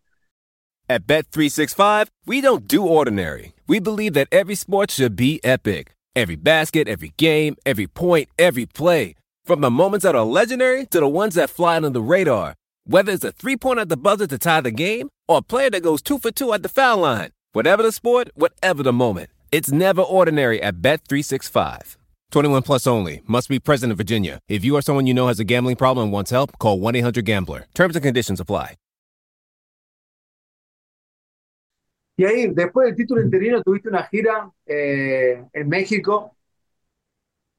At 0.89 1.05
Bet365, 1.05 2.07
we 2.25 2.41
don't 2.41 2.67
do 2.67 2.85
ordinary. 2.85 3.53
We 3.67 3.79
believe 3.79 4.13
that 4.15 4.27
every 4.31 4.55
sport 4.55 4.89
should 4.89 5.15
be 5.15 5.39
epic. 5.43 5.91
Every 6.15 6.35
basket, 6.35 6.87
every 6.87 7.13
game, 7.17 7.55
every 7.65 7.85
point, 7.85 8.29
every 8.39 8.65
play. 8.65 9.15
From 9.45 9.61
the 9.61 9.69
moments 9.69 10.03
that 10.03 10.15
are 10.15 10.25
legendary 10.25 10.85
to 10.87 10.99
the 10.99 11.07
ones 11.07 11.35
that 11.35 11.51
fly 11.51 11.75
under 11.75 11.91
the 11.91 12.01
radar. 12.01 12.55
Whether 12.85 13.11
it's 13.11 13.23
a 13.23 13.31
three 13.31 13.55
pointer 13.55 13.81
at 13.81 13.89
the 13.89 13.97
buzzer 13.97 14.25
to 14.27 14.37
tie 14.39 14.61
the 14.61 14.71
game 14.71 15.09
or 15.27 15.37
a 15.37 15.41
player 15.43 15.69
that 15.69 15.83
goes 15.83 16.01
two 16.01 16.17
for 16.17 16.31
two 16.31 16.51
at 16.53 16.63
the 16.63 16.69
foul 16.69 16.97
line. 16.97 17.29
Whatever 17.51 17.81
the 17.81 17.91
sport, 17.91 18.29
whatever 18.35 18.83
the 18.83 18.93
moment. 18.93 19.31
It's 19.51 19.71
never 19.71 20.03
ordinary 20.03 20.61
at 20.61 20.83
Bet365. 20.83 21.95
21 22.29 22.61
plus 22.61 22.85
only. 22.85 23.23
Must 23.25 23.49
be 23.49 23.57
present 23.57 23.89
in 23.91 23.97
Virginia. 23.97 24.37
If 24.47 24.63
you 24.63 24.75
or 24.75 24.83
someone 24.83 25.07
you 25.07 25.15
know 25.15 25.29
has 25.29 25.39
a 25.39 25.43
gambling 25.43 25.75
problem 25.75 26.03
and 26.03 26.13
wants 26.13 26.29
help, 26.29 26.59
call 26.59 26.79
1 26.79 26.95
800 26.97 27.25
Gambler. 27.25 27.65
Terms 27.73 27.95
and 27.95 28.03
conditions 28.03 28.39
apply. 28.39 28.75
Y 32.17 32.25
ahí, 32.25 32.47
después 32.53 32.85
del 32.85 32.95
título 32.95 33.21
interino, 33.21 33.63
tuviste 33.63 33.89
una 33.89 34.03
gira 34.03 34.51
eh, 34.67 35.43
en 35.51 35.69
México, 35.69 36.35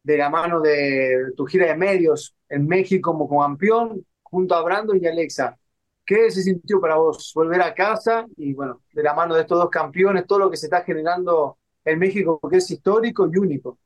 de 0.04 0.18
la 0.18 0.30
mano 0.30 0.60
de 0.60 1.32
tu 1.36 1.46
gira 1.46 1.66
de 1.66 1.76
medios 1.76 2.36
en 2.48 2.68
México 2.68 3.10
como 3.10 3.40
campeón, 3.40 4.06
junto 4.22 4.54
a 4.54 4.62
Brandon 4.62 5.00
y 5.02 5.06
Alexa. 5.08 5.58
¿Qué 6.10 6.30
se 6.30 6.42
sintió 6.42 6.80
para 6.80 6.96
vos 6.96 7.32
volver 7.34 7.62
a 7.62 7.72
casa 7.74 8.26
y, 8.36 8.52
bueno, 8.54 8.82
de 8.92 9.02
la 9.02 9.14
mano 9.14 9.34
de 9.34 9.42
estos 9.42 9.58
dos 9.60 9.70
campeones, 9.70 10.26
todo 10.26 10.40
lo 10.40 10.50
que 10.50 10.56
se 10.56 10.66
está 10.66 10.82
generando 10.82 11.58
en 11.84 11.98
México, 12.00 12.40
que 12.50 12.56
es 12.58 12.68
histórico 12.70 13.28
y 13.32 13.38
único? 13.38 13.78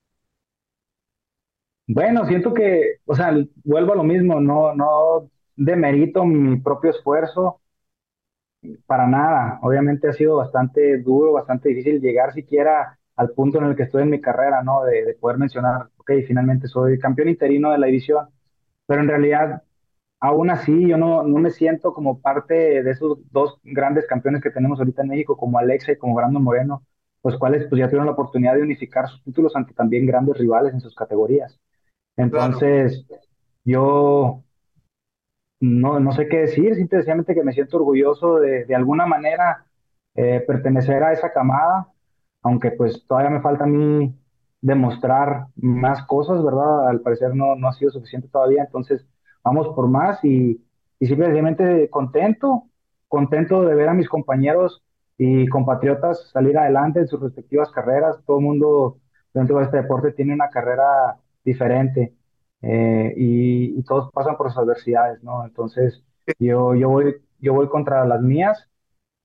Bueno, 1.86 2.24
siento 2.26 2.54
que, 2.54 2.96
o 3.04 3.14
sea, 3.14 3.32
vuelvo 3.64 3.92
a 3.92 3.96
lo 3.96 4.04
mismo, 4.04 4.40
no, 4.40 4.74
no 4.74 5.30
demerito 5.56 6.24
mi 6.24 6.58
propio 6.60 6.90
esfuerzo 6.90 7.60
para 8.86 9.06
nada. 9.06 9.58
Obviamente 9.62 10.08
ha 10.08 10.12
sido 10.12 10.36
bastante 10.36 10.98
duro, 10.98 11.32
bastante 11.32 11.68
difícil 11.68 12.00
llegar 12.00 12.32
siquiera 12.32 12.98
al 13.16 13.30
punto 13.30 13.58
en 13.58 13.64
el 13.64 13.76
que 13.76 13.84
estoy 13.84 14.02
en 14.02 14.10
mi 14.10 14.20
carrera, 14.20 14.62
¿no? 14.62 14.84
De, 14.84 15.04
de 15.04 15.14
poder 15.14 15.38
mencionar, 15.38 15.88
ok, 15.98 16.10
finalmente 16.26 16.66
soy 16.68 16.98
campeón 16.98 17.28
interino 17.28 17.70
de 17.72 17.78
la 17.78 17.86
división, 17.86 18.28
pero 18.86 19.00
en 19.02 19.08
realidad, 19.08 19.62
aún 20.24 20.48
así, 20.50 20.88
yo 20.88 20.96
no, 20.96 21.22
no 21.22 21.38
me 21.38 21.50
siento 21.50 21.92
como 21.92 22.20
parte 22.20 22.82
de 22.82 22.90
esos 22.90 23.18
dos 23.30 23.60
grandes 23.62 24.06
campeones 24.06 24.42
que 24.42 24.50
tenemos 24.50 24.78
ahorita 24.78 25.02
en 25.02 25.08
México, 25.08 25.36
como 25.36 25.58
Alexa 25.58 25.92
y 25.92 25.98
como 25.98 26.14
Brandon 26.14 26.42
Moreno, 26.42 26.82
los 27.22 27.38
cuales 27.38 27.66
pues 27.68 27.78
ya 27.78 27.88
tuvieron 27.88 28.06
la 28.06 28.12
oportunidad 28.12 28.54
de 28.54 28.62
unificar 28.62 29.06
sus 29.08 29.22
títulos 29.22 29.54
ante 29.54 29.74
también 29.74 30.06
grandes 30.06 30.38
rivales 30.38 30.72
en 30.72 30.80
sus 30.80 30.94
categorías. 30.94 31.60
Entonces, 32.16 33.06
yo 33.64 34.42
no, 35.60 36.00
no 36.00 36.12
sé 36.12 36.28
qué 36.28 36.38
decir, 36.38 36.74
simplemente 36.74 37.34
que 37.34 37.42
me 37.44 37.52
siento 37.52 37.76
orgulloso 37.76 38.36
de, 38.40 38.64
de 38.64 38.74
alguna 38.74 39.06
manera 39.06 39.66
eh, 40.14 40.42
pertenecer 40.46 41.02
a 41.02 41.12
esa 41.12 41.32
camada, 41.32 41.88
aunque 42.42 42.70
pues 42.72 43.06
todavía 43.06 43.30
me 43.30 43.42
falta 43.42 43.64
a 43.64 43.66
mí 43.66 44.14
demostrar 44.62 45.48
más 45.56 46.02
cosas, 46.06 46.42
¿verdad? 46.42 46.88
Al 46.88 47.00
parecer 47.02 47.34
no, 47.34 47.56
no 47.56 47.68
ha 47.68 47.72
sido 47.74 47.90
suficiente 47.90 48.28
todavía, 48.28 48.62
entonces 48.64 49.06
vamos 49.44 49.68
por 49.74 49.88
más 49.88 50.24
y, 50.24 50.64
y 50.98 51.06
simplemente 51.06 51.88
contento, 51.90 52.64
contento 53.08 53.62
de 53.64 53.74
ver 53.74 53.88
a 53.90 53.94
mis 53.94 54.08
compañeros 54.08 54.82
y 55.18 55.46
compatriotas 55.48 56.30
salir 56.32 56.58
adelante 56.58 57.00
en 57.00 57.08
sus 57.08 57.20
respectivas 57.20 57.70
carreras, 57.70 58.16
todo 58.26 58.38
el 58.38 58.44
mundo 58.44 58.98
dentro 59.32 59.58
de 59.58 59.64
este 59.64 59.78
deporte 59.78 60.12
tiene 60.12 60.34
una 60.34 60.50
carrera 60.50 61.18
diferente 61.44 62.14
eh, 62.62 63.14
y, 63.16 63.78
y 63.78 63.82
todos 63.84 64.10
pasan 64.12 64.36
por 64.36 64.48
sus 64.50 64.58
adversidades, 64.58 65.22
¿no? 65.22 65.44
Entonces, 65.44 66.02
yo, 66.38 66.74
yo 66.74 66.88
voy, 66.90 67.16
yo 67.38 67.54
voy 67.54 67.68
contra 67.68 68.04
las 68.06 68.22
mías, 68.22 68.68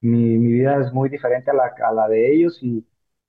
mi, 0.02 0.38
mi 0.38 0.54
vida 0.54 0.80
es 0.82 0.94
muy 0.94 1.10
diferente 1.10 1.52
a 1.52 1.54
la, 1.54 1.74
a 1.88 1.94
la 1.94 2.08
de 2.08 2.34
ellos 2.34 2.60
y, 2.64 2.88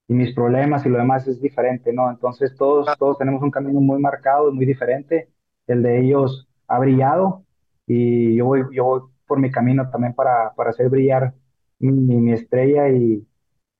y 0.09 0.14
mis 0.14 0.35
problemas 0.35 0.85
y 0.87 0.88
lo 0.88 0.98
demás 0.98 1.26
es 1.29 1.40
diferente, 1.40 1.92
¿no? 1.92 2.11
Entonces, 2.11 2.57
todos, 2.57 2.96
todos 2.98 3.18
tenemos 3.18 3.42
un 3.42 3.50
camino 3.50 3.81
muy 3.81 4.00
marcado, 4.00 4.53
muy 4.53 4.66
diferente, 4.66 5.31
el 5.66 5.83
de 5.83 6.00
ellos 6.00 6.48
ha 6.70 6.78
brillado 6.78 7.44
y 7.87 8.37
yo 8.37 8.46
voy, 8.46 8.62
yo 8.72 8.85
voy 8.85 9.00
por 9.26 9.40
mi 9.40 9.50
camino 9.50 9.90
también 9.90 10.14
para, 10.14 10.54
para 10.54 10.70
hacer 10.70 10.88
brillar 10.88 11.35
mi, 11.78 11.90
mi 11.92 12.33
estrella 12.33 12.88
y, 12.88 13.26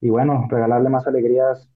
y 0.00 0.11
bueno, 0.11 0.46
regalarle 0.50 0.90
más 0.90 1.07
alegrías 1.07 1.68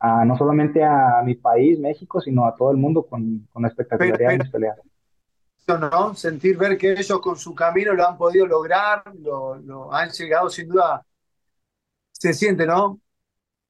a, 0.00 0.24
no 0.24 0.36
solamente 0.36 0.82
a 0.84 1.22
mi 1.24 1.34
país, 1.36 1.78
México, 1.78 2.20
sino 2.20 2.46
a 2.46 2.54
todo 2.56 2.70
el 2.72 2.76
mundo 2.78 3.06
con, 3.06 3.48
con 3.52 3.62
la 3.62 3.68
espectacularidad 3.68 4.30
de 4.30 4.38
mis 4.38 4.50
peleas. 4.50 4.78
¿no? 5.68 6.14
Sentir, 6.14 6.56
ver 6.56 6.78
que 6.78 6.92
ellos 6.92 7.20
con 7.20 7.36
su 7.36 7.54
camino 7.54 7.92
lo 7.92 8.06
han 8.06 8.16
podido 8.16 8.46
lograr, 8.46 9.02
lo, 9.18 9.56
lo 9.56 9.92
han 9.92 10.10
llegado 10.10 10.48
sin 10.48 10.68
duda, 10.68 11.04
se 12.12 12.32
siente, 12.32 12.66
¿no? 12.66 13.00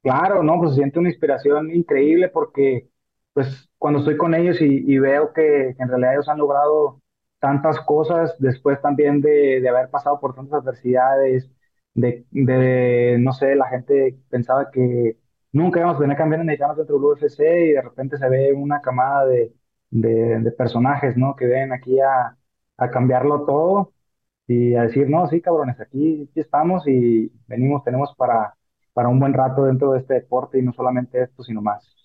Claro, 0.01 0.41
no, 0.43 0.57
pues 0.59 0.71
se 0.71 0.77
siente 0.77 0.99
una 0.99 1.09
inspiración 1.09 1.69
increíble 1.75 2.29
porque, 2.29 2.89
pues, 3.33 3.66
cuando 3.77 3.99
estoy 3.99 4.17
con 4.17 4.33
ellos 4.35 4.61
y, 4.61 4.97
veo 4.99 5.33
que, 5.33 5.75
en 5.77 5.87
realidad 5.89 6.13
ellos 6.13 6.29
han 6.29 6.39
logrado 6.39 7.01
tantas 7.39 7.79
cosas 7.81 8.35
después 8.39 8.81
también 8.81 9.21
de, 9.21 9.67
haber 9.69 9.89
pasado 9.89 10.19
por 10.19 10.35
tantas 10.35 10.61
adversidades, 10.61 11.49
de, 11.93 12.25
de, 12.31 13.17
no 13.19 13.33
sé, 13.33 13.55
la 13.55 13.67
gente 13.69 14.17
pensaba 14.29 14.71
que 14.71 15.17
nunca 15.51 15.79
íbamos 15.79 15.97
a 15.97 16.01
tener 16.01 16.17
campeones 16.17 16.45
mexicanos 16.45 16.77
dentro 16.77 16.97
del 16.97 17.05
UFC 17.05 17.39
y 17.41 17.71
de 17.73 17.81
repente 17.81 18.17
se 18.17 18.29
ve 18.29 18.53
una 18.53 18.81
camada 18.81 19.25
de, 19.25 19.53
de, 19.91 20.51
personajes, 20.51 21.17
¿no? 21.17 21.35
Que 21.35 21.45
ven 21.47 21.71
aquí 21.73 21.99
a, 21.99 22.37
cambiarlo 22.91 23.45
todo 23.45 23.93
y 24.47 24.75
a 24.75 24.83
decir, 24.83 25.09
no, 25.09 25.27
sí, 25.27 25.41
cabrones, 25.41 25.79
aquí, 25.79 26.29
estamos 26.35 26.87
y 26.87 27.31
venimos, 27.47 27.83
tenemos 27.83 28.15
para 28.15 28.55
un 29.09 29.19
buen 29.19 29.33
rato 29.33 29.65
dentro 29.65 29.91
de 29.93 29.99
este 29.99 30.15
deporte 30.15 30.59
y 30.59 30.61
no 30.63 30.73
solamente 30.73 31.21
esto, 31.23 31.43
sino 31.43 31.61
más. 31.61 31.96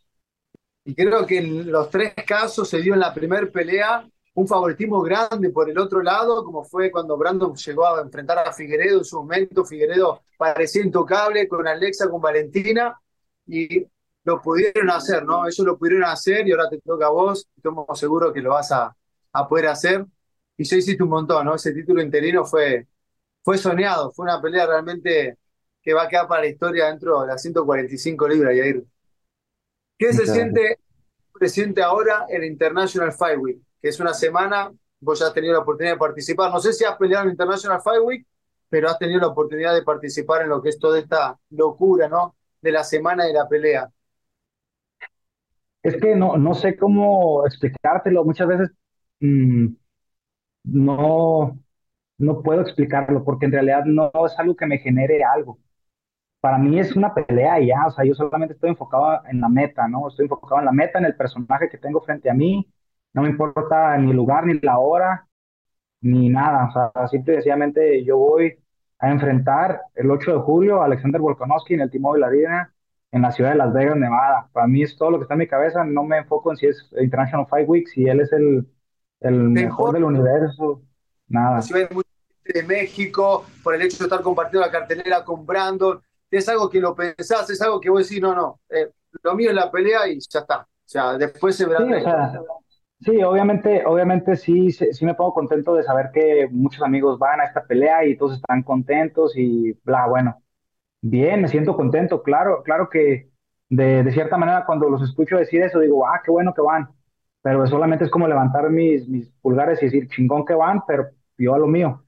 Y 0.85 0.95
creo 0.95 1.27
que 1.27 1.39
en 1.39 1.71
los 1.71 1.91
tres 1.91 2.13
casos 2.27 2.69
se 2.69 2.81
dio 2.81 2.95
en 2.95 3.01
la 3.01 3.15
primera 3.15 3.47
pelea 3.51 4.07
un 4.35 4.49
favoritismo 4.49 5.01
grande 5.03 5.51
por 5.51 5.71
el 5.71 5.79
otro 5.79 6.03
lado, 6.03 6.45
como 6.45 6.65
fue 6.65 6.91
cuando 6.91 7.17
Brandon 7.17 7.55
llegó 7.55 7.87
a 7.87 8.01
enfrentar 8.01 8.39
a 8.39 8.53
Figueredo 8.53 8.99
en 8.99 9.05
su 9.05 9.17
momento. 9.19 9.65
Figueredo 9.65 10.23
parecía 10.37 10.83
intocable 10.85 11.47
con 11.49 11.69
Alexa, 11.69 12.09
con 12.11 12.21
Valentina, 12.21 12.99
y 13.47 13.87
lo 14.25 14.41
pudieron 14.41 14.91
hacer, 14.91 15.25
¿no? 15.25 15.47
Ellos 15.47 15.67
lo 15.67 15.79
pudieron 15.79 16.05
hacer 16.05 16.47
y 16.49 16.53
ahora 16.53 16.69
te 16.69 16.81
toca 16.81 17.07
a 17.07 17.11
vos. 17.11 17.47
Estamos 17.57 17.87
seguros 17.99 18.33
que 18.33 18.41
lo 18.41 18.51
vas 18.51 18.73
a, 18.73 18.97
a 19.33 19.49
poder 19.49 19.67
hacer. 19.69 20.05
Y 20.57 20.65
ya 20.65 20.77
hiciste 20.77 21.03
un 21.03 21.11
montón, 21.11 21.45
¿no? 21.47 21.55
Ese 21.55 21.73
título 21.73 22.03
interino 22.03 22.45
fue, 22.45 22.89
fue 23.43 23.59
soñado, 23.59 24.13
fue 24.13 24.25
una 24.25 24.41
pelea 24.43 24.67
realmente 24.67 25.39
que 25.83 25.95
va 25.95 26.05
a 26.05 26.09
quedar 26.09 26.29
para 26.29 26.43
la 26.43 26.49
historia 26.49 26.87
dentro 26.89 27.21
de 27.23 27.29
las 27.29 27.43
145 27.43 28.29
libras, 28.29 28.57
Yair. 28.57 28.85
¿Qué 30.03 30.13
se 30.13 30.27
siente, 30.27 30.81
se 31.39 31.49
siente 31.49 31.81
ahora 31.81 32.27
en 32.29 32.43
International 32.43 33.13
Fight 33.13 33.39
Week? 33.39 33.61
Que 33.81 33.89
es 33.89 34.01
una 34.01 34.13
semana, 34.13 34.73
vos 34.99 35.21
ya 35.21 35.29
has 35.29 35.33
tenido 35.33 35.53
la 35.53 35.61
oportunidad 35.61 35.95
de 35.95 35.99
participar. 35.99 36.51
No 36.51 36.59
sé 36.59 36.73
si 36.73 36.85
has 36.85 36.97
peleado 36.97 37.25
en 37.27 37.31
International 37.31 37.81
Fight 37.81 38.03
Week, 38.03 38.27
pero 38.69 38.89
has 38.89 38.99
tenido 38.99 39.21
la 39.21 39.29
oportunidad 39.29 39.73
de 39.73 39.83
participar 39.83 40.43
en 40.43 40.49
lo 40.49 40.61
que 40.61 40.71
es 40.71 40.79
toda 40.81 40.99
esta 40.99 41.39
locura, 41.51 42.09
¿no? 42.09 42.35
De 42.61 42.73
la 42.73 42.83
semana 42.83 43.27
de 43.27 43.33
la 43.33 43.49
pelea. 43.49 43.93
Es 45.85 45.97
que 46.01 46.17
no, 46.17 46.37
no 46.37 46.55
sé 46.55 46.77
cómo 46.77 47.47
explicártelo. 47.47 48.25
Muchas 48.25 48.49
veces 48.49 48.71
mm, 49.21 49.69
no, 50.65 51.61
no 52.19 52.43
puedo 52.43 52.61
explicarlo 52.63 53.23
porque 53.23 53.47
en 53.47 53.53
realidad 53.53 53.85
no 53.85 54.11
es 54.27 54.37
algo 54.37 54.57
que 54.57 54.67
me 54.67 54.79
genere 54.79 55.23
algo. 55.23 55.61
Para 56.43 56.59
mí 56.59 56.81
es 56.81 56.97
una 56.97 57.15
pelea 57.15 57.61
y 57.61 57.69
ya, 57.69 57.87
o 57.87 57.93
sea, 57.93 58.05
yo 58.05 58.15
solamente 58.15 58.55
estoy 58.55 58.71
enfocado 58.71 59.23
en 59.29 59.41
la 59.41 59.49
meta, 59.49 59.87
¿no? 59.87 60.09
Estoy 60.09 60.25
enfocado 60.25 60.59
en 60.59 60.67
la 60.67 60.73
meta, 60.73 60.99
en 60.99 61.05
el 61.05 61.15
personaje 61.15 61.69
que 61.69 61.79
tengo 61.79 62.01
frente 62.01 62.29
a 62.29 62.35
mí. 62.35 62.69
No 63.13 63.23
me 63.23 63.29
importa 63.29 63.97
ni 63.99 64.11
el 64.11 64.17
lugar, 64.17 64.45
ni 64.45 64.59
la 64.59 64.79
hora, 64.79 65.29
ni 66.01 66.29
nada. 66.29 66.69
O 66.69 66.73
sea, 66.73 67.09
simple 67.09 67.35
y 67.35 67.37
sencillamente 67.37 68.05
yo 68.05 68.19
voy 68.19 68.59
a 68.99 69.11
enfrentar 69.13 69.83
el 69.95 70.11
8 70.11 70.33
de 70.33 70.41
julio 70.41 70.83
a 70.83 70.87
Alexander 70.87 71.21
Volkanovski 71.21 71.75
en 71.75 71.83
el 71.83 71.91
T-Mobile 71.93 72.27
Arena 72.27 72.75
en 73.13 73.23
la 73.23 73.31
ciudad 73.31 73.51
de 73.51 73.57
Las 73.59 73.73
Vegas, 73.73 73.97
Nevada. 73.97 74.49
Para 74.53 74.67
mí 74.67 74.83
es 74.83 74.97
todo 74.97 75.13
lo 75.13 75.19
que 75.19 75.23
está 75.23 75.35
en 75.35 75.41
mi 75.41 75.47
cabeza, 75.47 75.85
no 75.85 76.03
me 76.03 76.19
enfoco 76.19 76.51
en 76.51 76.57
si 76.57 76.67
es 76.67 76.91
International 77.01 77.47
Fight 77.47 77.69
Week, 77.69 77.87
si 77.87 78.07
él 78.07 78.21
es 78.21 78.33
el, 78.33 78.67
el 79.21 79.39
mejor 79.51 79.93
del 79.93 80.05
universo, 80.05 80.83
nada. 81.29 81.57
La 81.57 81.63
ciudad 81.63 81.89
de 82.45 82.63
México, 82.65 83.45
por 83.63 83.77
el 83.77 83.83
hecho 83.83 83.99
de 83.99 84.05
estar 84.05 84.23
compartiendo 84.23 84.67
la 84.67 84.73
cartelera 84.73 85.25
con 85.25 85.47
Brandon, 85.47 86.01
es 86.39 86.49
algo 86.49 86.69
que 86.71 86.81
lo 86.81 86.95
pensás, 86.95 87.49
es 87.51 87.61
algo 87.63 87.81
que 87.81 87.91
vos 87.91 88.09
decís, 88.09 88.21
no, 88.21 88.35
no, 88.35 88.61
eh, 88.71 88.91
lo 89.23 89.35
mío 89.35 89.51
es 89.51 89.57
la 89.57 89.71
pelea 89.71 90.09
y 90.09 90.19
ya 90.21 90.41
está. 90.41 90.63
O 90.63 90.67
sea, 90.85 91.17
después 91.19 91.57
se 91.57 91.67
verá. 91.67 91.81
Sí, 91.85 91.93
o 91.93 92.01
sea, 92.01 92.33
sí, 93.01 93.23
obviamente, 93.23 93.85
obviamente 93.87 94.37
sí, 94.37 94.71
sí 94.73 95.05
me 95.05 95.15
pongo 95.15 95.33
contento 95.35 95.75
de 95.75 95.83
saber 95.83 96.11
que 96.13 96.49
muchos 96.51 96.83
amigos 96.83 97.19
van 97.19 97.41
a 97.41 97.45
esta 97.45 97.65
pelea 97.65 98.05
y 98.07 98.17
todos 98.17 98.37
están 98.37 98.63
contentos 98.63 99.33
y 99.37 99.73
bla, 99.85 100.07
bueno, 100.07 100.43
bien, 101.03 101.43
me 101.43 101.49
siento 101.49 101.77
contento, 101.77 102.23
claro, 102.23 102.63
claro 102.65 102.89
que 102.91 103.31
de, 103.71 104.05
de 104.05 104.13
cierta 104.13 104.37
manera 104.39 104.65
cuando 104.67 104.89
los 104.91 105.03
escucho 105.03 105.37
decir 105.39 105.63
eso 105.63 105.81
digo, 105.81 106.07
ah, 106.07 106.21
qué 106.25 106.31
bueno 106.31 106.55
que 106.55 106.63
van, 106.63 106.89
pero 107.43 107.67
solamente 107.67 108.05
es 108.05 108.11
como 108.11 108.29
levantar 108.29 108.71
mis, 108.71 109.09
mis 109.09 109.29
pulgares 109.43 109.83
y 109.83 109.87
decir, 109.87 110.09
chingón 110.09 110.45
que 110.47 110.55
van, 110.55 110.83
pero 110.87 111.09
yo 111.39 111.55
a 111.55 111.59
lo 111.59 111.67
mío. 111.69 112.05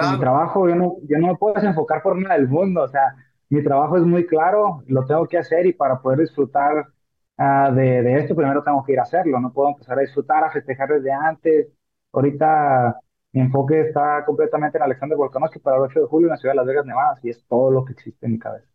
Mi 0.00 0.18
trabajo, 0.18 0.68
yo 0.68 0.74
no, 0.76 0.96
yo 1.08 1.18
no 1.18 1.28
me 1.28 1.36
puedo 1.36 1.54
desenfocar 1.54 2.02
por 2.02 2.18
nada 2.18 2.36
del 2.36 2.48
mundo, 2.48 2.82
o 2.82 2.88
sea, 2.88 3.14
mi 3.48 3.62
trabajo 3.62 3.96
es 3.96 4.02
muy 4.04 4.26
claro, 4.26 4.82
lo 4.86 5.04
tengo 5.06 5.26
que 5.26 5.38
hacer 5.38 5.66
y 5.66 5.72
para 5.72 6.00
poder 6.00 6.20
disfrutar 6.20 6.86
uh, 7.38 7.74
de, 7.74 8.02
de, 8.02 8.18
esto, 8.18 8.34
primero 8.34 8.62
tengo 8.62 8.84
que 8.84 8.92
ir 8.92 8.98
a 8.98 9.02
hacerlo, 9.02 9.40
no 9.40 9.52
puedo 9.52 9.70
empezar 9.70 9.98
a 9.98 10.02
disfrutar, 10.02 10.44
a 10.44 10.50
festejar 10.50 10.88
desde 10.88 11.12
antes. 11.12 11.68
Ahorita 12.12 13.00
mi 13.32 13.42
enfoque 13.42 13.80
está 13.82 14.24
completamente 14.24 14.78
en 14.78 14.84
Alexander 14.84 15.16
Volkanovski 15.16 15.58
para 15.58 15.76
el 15.76 15.82
8 15.84 16.00
de 16.00 16.06
julio 16.06 16.28
en 16.28 16.30
la 16.32 16.36
ciudad 16.38 16.52
de 16.52 16.56
Las 16.56 16.66
Vegas, 16.66 16.86
Nevada, 16.86 17.18
y 17.22 17.30
es 17.30 17.44
todo 17.46 17.70
lo 17.70 17.84
que 17.84 17.92
existe 17.92 18.26
en 18.26 18.32
mi 18.32 18.38
cabeza. 18.38 18.66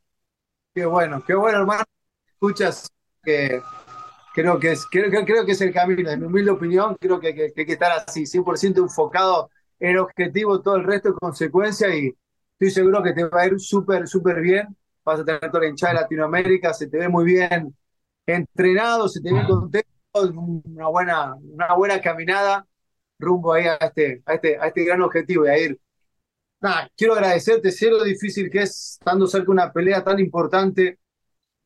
Qué 0.73 0.85
bueno, 0.85 1.23
qué 1.25 1.33
bueno, 1.35 1.59
hermano. 1.59 1.83
Escuchas 2.27 2.89
que 3.23 3.59
creo 4.33 4.59
que 4.59 4.71
es, 4.71 4.85
creo, 4.89 5.09
creo 5.25 5.45
que 5.45 5.51
es 5.51 5.61
el 5.61 5.73
camino, 5.73 6.09
en 6.09 6.19
mi 6.19 6.25
humilde 6.27 6.51
opinión, 6.51 6.95
creo 6.99 7.19
que, 7.19 7.35
que, 7.35 7.51
que 7.53 7.61
hay 7.61 7.65
que 7.65 7.73
estar 7.73 7.91
así, 7.91 8.25
100% 8.25 8.77
enfocado 8.77 9.49
en 9.79 9.91
el 9.91 9.97
objetivo, 9.97 10.61
todo 10.61 10.75
el 10.75 10.83
resto 10.83 11.09
es 11.09 11.15
consecuencia 11.15 11.93
y 11.93 12.15
estoy 12.61 12.69
seguro 12.69 13.01
que 13.01 13.13
te 13.13 13.23
va 13.23 13.41
a 13.41 13.47
ir 13.47 13.59
súper, 13.59 14.07
súper 14.07 14.39
bien. 14.39 14.67
Vas 15.03 15.19
a 15.19 15.25
tener 15.25 15.41
toda 15.41 15.61
la 15.61 15.69
hinchada 15.69 15.93
de 15.93 16.01
Latinoamérica, 16.01 16.73
se 16.73 16.87
te 16.87 16.97
ve 16.99 17.09
muy 17.09 17.25
bien 17.25 17.75
entrenado, 18.27 19.09
se 19.09 19.19
te 19.19 19.33
ve 19.33 19.43
contento, 19.47 19.89
una 20.13 20.87
buena, 20.89 21.33
una 21.35 21.73
buena 21.73 21.99
caminada 21.99 22.67
rumbo 23.17 23.53
ahí 23.53 23.65
a 23.65 23.75
este, 23.75 24.21
a 24.25 24.33
este, 24.35 24.57
a 24.59 24.67
este 24.67 24.83
gran 24.83 25.01
objetivo, 25.01 25.45
ir 25.47 25.79
Nada, 26.59 26.87
quiero 26.95 27.13
agradecerte, 27.13 27.71
sé 27.71 27.89
lo 27.89 28.03
difícil 28.03 28.51
que 28.51 28.61
es, 28.61 28.99
estando 28.99 29.25
cerca 29.25 29.45
de 29.45 29.51
una 29.51 29.73
pelea 29.73 30.03
tan 30.03 30.19
importante, 30.19 30.99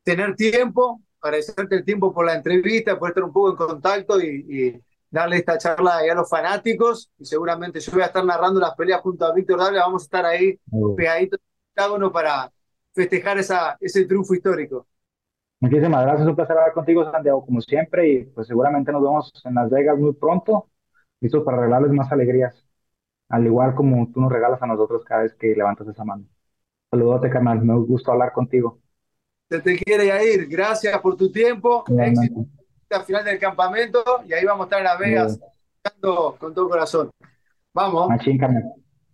tener 0.03 0.36
tiempo, 0.36 1.01
agradecerte 1.19 1.75
el 1.75 1.84
tiempo 1.84 2.13
por 2.13 2.25
la 2.25 2.36
entrevista, 2.36 2.97
por 2.97 3.10
estar 3.10 3.23
un 3.25 3.34
poco 3.34 3.49
en 3.51 3.55
contacto 3.58 4.21
y, 4.21 4.45
y 4.47 4.81
darle 5.15 5.38
esta 5.38 5.58
charla 5.58 5.99
a 5.99 6.13
los 6.13 6.30
fanáticos. 6.30 7.10
Y 7.17 7.25
seguramente 7.25 7.80
yo 7.80 7.91
voy 7.93 8.01
a 8.01 8.08
estar 8.08 8.23
narrando 8.23 8.60
las 8.60 8.75
peleas 8.75 9.01
junto 9.01 9.25
a 9.25 9.34
Víctor 9.34 9.60
Dávila, 9.60 9.82
vamos 9.82 10.04
a 10.04 10.06
estar 10.06 10.25
ahí 10.25 10.60
pegaditos 10.95 11.39
en 11.75 12.04
el 12.04 12.12
para 12.12 12.51
festejar 12.93 13.38
esa, 13.38 13.78
ese 13.80 14.06
triunfo 14.06 14.34
histórico. 14.34 14.88
Muchísimas 15.62 16.06
gracias, 16.06 16.28
un 16.28 16.36
placer 16.36 16.58
hablar 16.58 16.73
contigo, 16.73 17.10
Santiago, 17.10 17.45
como 17.45 17.62
siempre, 17.62 18.10
y 18.10 18.25
pues 18.25 18.47
seguramente 18.47 18.91
nos 18.91 19.01
vemos 19.01 19.32
en 19.45 19.56
Las 19.56 19.69
Vegas 19.69 19.97
muy 19.97 20.13
pronto, 20.13 20.69
listos 21.21 21.43
para 21.43 21.58
regalarles 21.58 21.91
más 21.91 22.12
alegrías, 22.12 22.54
al 23.30 23.45
igual 23.45 23.73
como 23.73 24.12
tú 24.12 24.19
nos 24.19 24.32
regalas 24.32 24.62
a 24.62 24.67
nosotros 24.67 25.04
cada 25.06 25.23
vez 25.23 25.34
que 25.36 25.56
levantas 25.56 25.88
esa 25.88 26.04
mano. 26.04 26.25
Saludote, 26.91 27.30
carnal, 27.30 27.62
me 27.62 27.73
gusta 27.80 28.12
hablar 28.12 28.34
contigo. 28.34 28.80
Se 29.49 29.62
te 29.62 29.78
quiere 29.78 30.08
ir, 30.34 30.47
gracias 30.47 30.99
por 30.99 31.15
tu 31.15 31.32
tiempo, 31.32 31.86
éxito 31.99 32.45
final 33.06 33.24
del 33.26 33.39
campamento, 33.39 34.04
y 34.28 34.34
ahí 34.34 34.45
vamos 34.45 34.63
a 34.63 34.65
estar 34.65 34.80
en 34.80 34.86
Las 34.86 35.00
Vegas, 35.00 35.39
con 36.02 36.54
todo 36.54 36.69
corazón. 36.69 37.12
Vamos. 37.74 38.10
Machín, 38.10 38.38
carnal. 38.38 38.63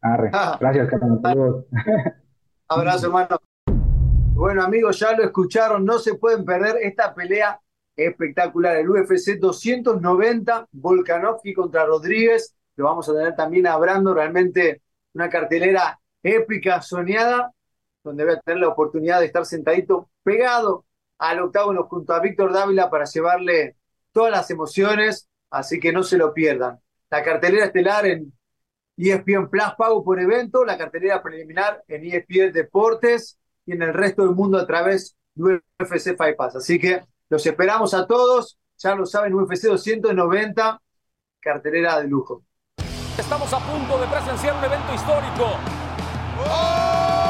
Ah. 0.01 0.57
Gracias, 0.59 0.89
carnal. 0.89 1.65
Abrazo, 2.67 3.07
hermano. 3.07 3.37
Bueno, 4.33 4.63
amigos, 4.63 4.99
ya 4.99 5.11
lo 5.15 5.23
escucharon, 5.23 5.85
no 5.85 5.99
se 5.99 6.15
pueden 6.15 6.45
perder 6.45 6.77
esta 6.81 7.13
pelea 7.13 7.59
espectacular. 7.95 8.77
El 8.77 8.89
UFC 8.89 9.37
290, 9.39 10.67
Volkanovski 10.71 11.53
contra 11.53 11.85
Rodríguez. 11.85 12.55
Lo 12.75 12.85
vamos 12.85 13.07
a 13.09 13.13
tener 13.13 13.35
también 13.35 13.67
hablando 13.67 14.13
realmente 14.13 14.81
una 15.13 15.29
cartelera 15.29 15.99
épica, 16.23 16.81
soñada, 16.81 17.51
donde 18.03 18.25
voy 18.25 18.33
a 18.33 18.39
tener 18.39 18.61
la 18.61 18.69
oportunidad 18.69 19.19
de 19.19 19.27
estar 19.27 19.45
sentadito 19.45 20.09
pegado 20.23 20.85
al 21.21 21.39
octágono 21.39 21.83
junto 21.83 22.13
a 22.13 22.19
Víctor 22.19 22.51
Dávila 22.51 22.89
para 22.89 23.05
llevarle 23.05 23.75
todas 24.11 24.31
las 24.31 24.49
emociones, 24.49 25.29
así 25.51 25.79
que 25.79 25.93
no 25.93 26.01
se 26.01 26.17
lo 26.17 26.33
pierdan. 26.33 26.79
La 27.11 27.23
cartelera 27.23 27.65
estelar 27.65 28.07
en 28.07 28.33
ESPN 28.97 29.47
Plus 29.47 29.75
pago 29.77 30.03
por 30.03 30.19
evento, 30.19 30.65
la 30.65 30.79
cartelera 30.79 31.21
preliminar 31.21 31.83
en 31.87 32.05
ESPN 32.05 32.51
Deportes 32.51 33.37
y 33.67 33.73
en 33.73 33.83
el 33.83 33.93
resto 33.93 34.23
del 34.23 34.33
mundo 34.33 34.57
a 34.57 34.65
través 34.65 35.15
de 35.35 35.61
UFC 35.79 36.17
Fight 36.17 36.35
Pass. 36.35 36.55
Así 36.55 36.79
que 36.79 37.03
los 37.29 37.45
esperamos 37.45 37.93
a 37.93 38.07
todos, 38.07 38.57
ya 38.77 38.95
lo 38.95 39.05
saben, 39.05 39.35
UFC 39.35 39.67
290, 39.67 40.81
cartelera 41.39 41.99
de 41.99 42.07
lujo. 42.07 42.43
Estamos 43.15 43.53
a 43.53 43.59
punto 43.59 43.99
de 43.99 44.07
presenciar 44.07 44.55
un 44.55 44.63
evento 44.63 44.93
histórico. 44.95 45.51
¡Qué 46.43 47.20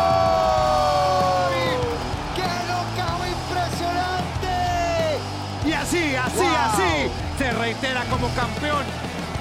se 7.75 8.09
como 8.09 8.27
campeón. 8.35 8.85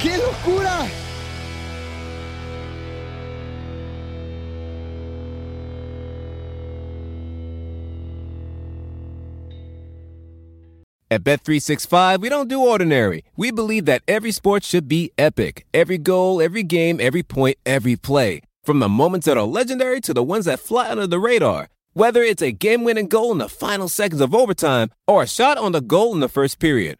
¡Qué 0.01 0.17
locura! 0.19 0.87
At 11.13 11.25
Bet365, 11.25 12.21
we 12.21 12.29
don't 12.29 12.47
do 12.47 12.65
ordinary. 12.65 13.25
We 13.37 13.51
believe 13.51 13.85
that 13.87 14.03
every 14.07 14.31
sport 14.31 14.63
should 14.63 14.87
be 14.87 15.11
epic. 15.19 15.67
Every 15.75 15.99
goal, 15.99 16.41
every 16.41 16.63
game, 16.63 17.01
every 17.01 17.25
point, 17.25 17.59
every 17.67 17.97
play. 17.97 18.43
From 18.63 18.79
the 18.79 18.89
moments 18.89 19.27
that 19.27 19.37
are 19.37 19.43
legendary 19.43 20.01
to 20.03 20.15
the 20.15 20.23
ones 20.23 20.45
that 20.45 20.61
fly 20.61 20.89
under 20.89 21.09
the 21.09 21.19
radar. 21.19 21.69
Whether 21.95 22.23
it's 22.23 22.43
a 22.43 22.53
game-winning 22.53 23.09
goal 23.09 23.33
in 23.33 23.39
the 23.39 23.49
final 23.49 23.89
seconds 23.89 24.21
of 24.21 24.33
overtime 24.33 24.91
or 25.09 25.25
a 25.25 25.27
shot 25.27 25.59
on 25.59 25.73
the 25.73 25.81
goal 25.81 26.15
in 26.15 26.21
the 26.21 26.29
first 26.29 26.61
period. 26.61 27.00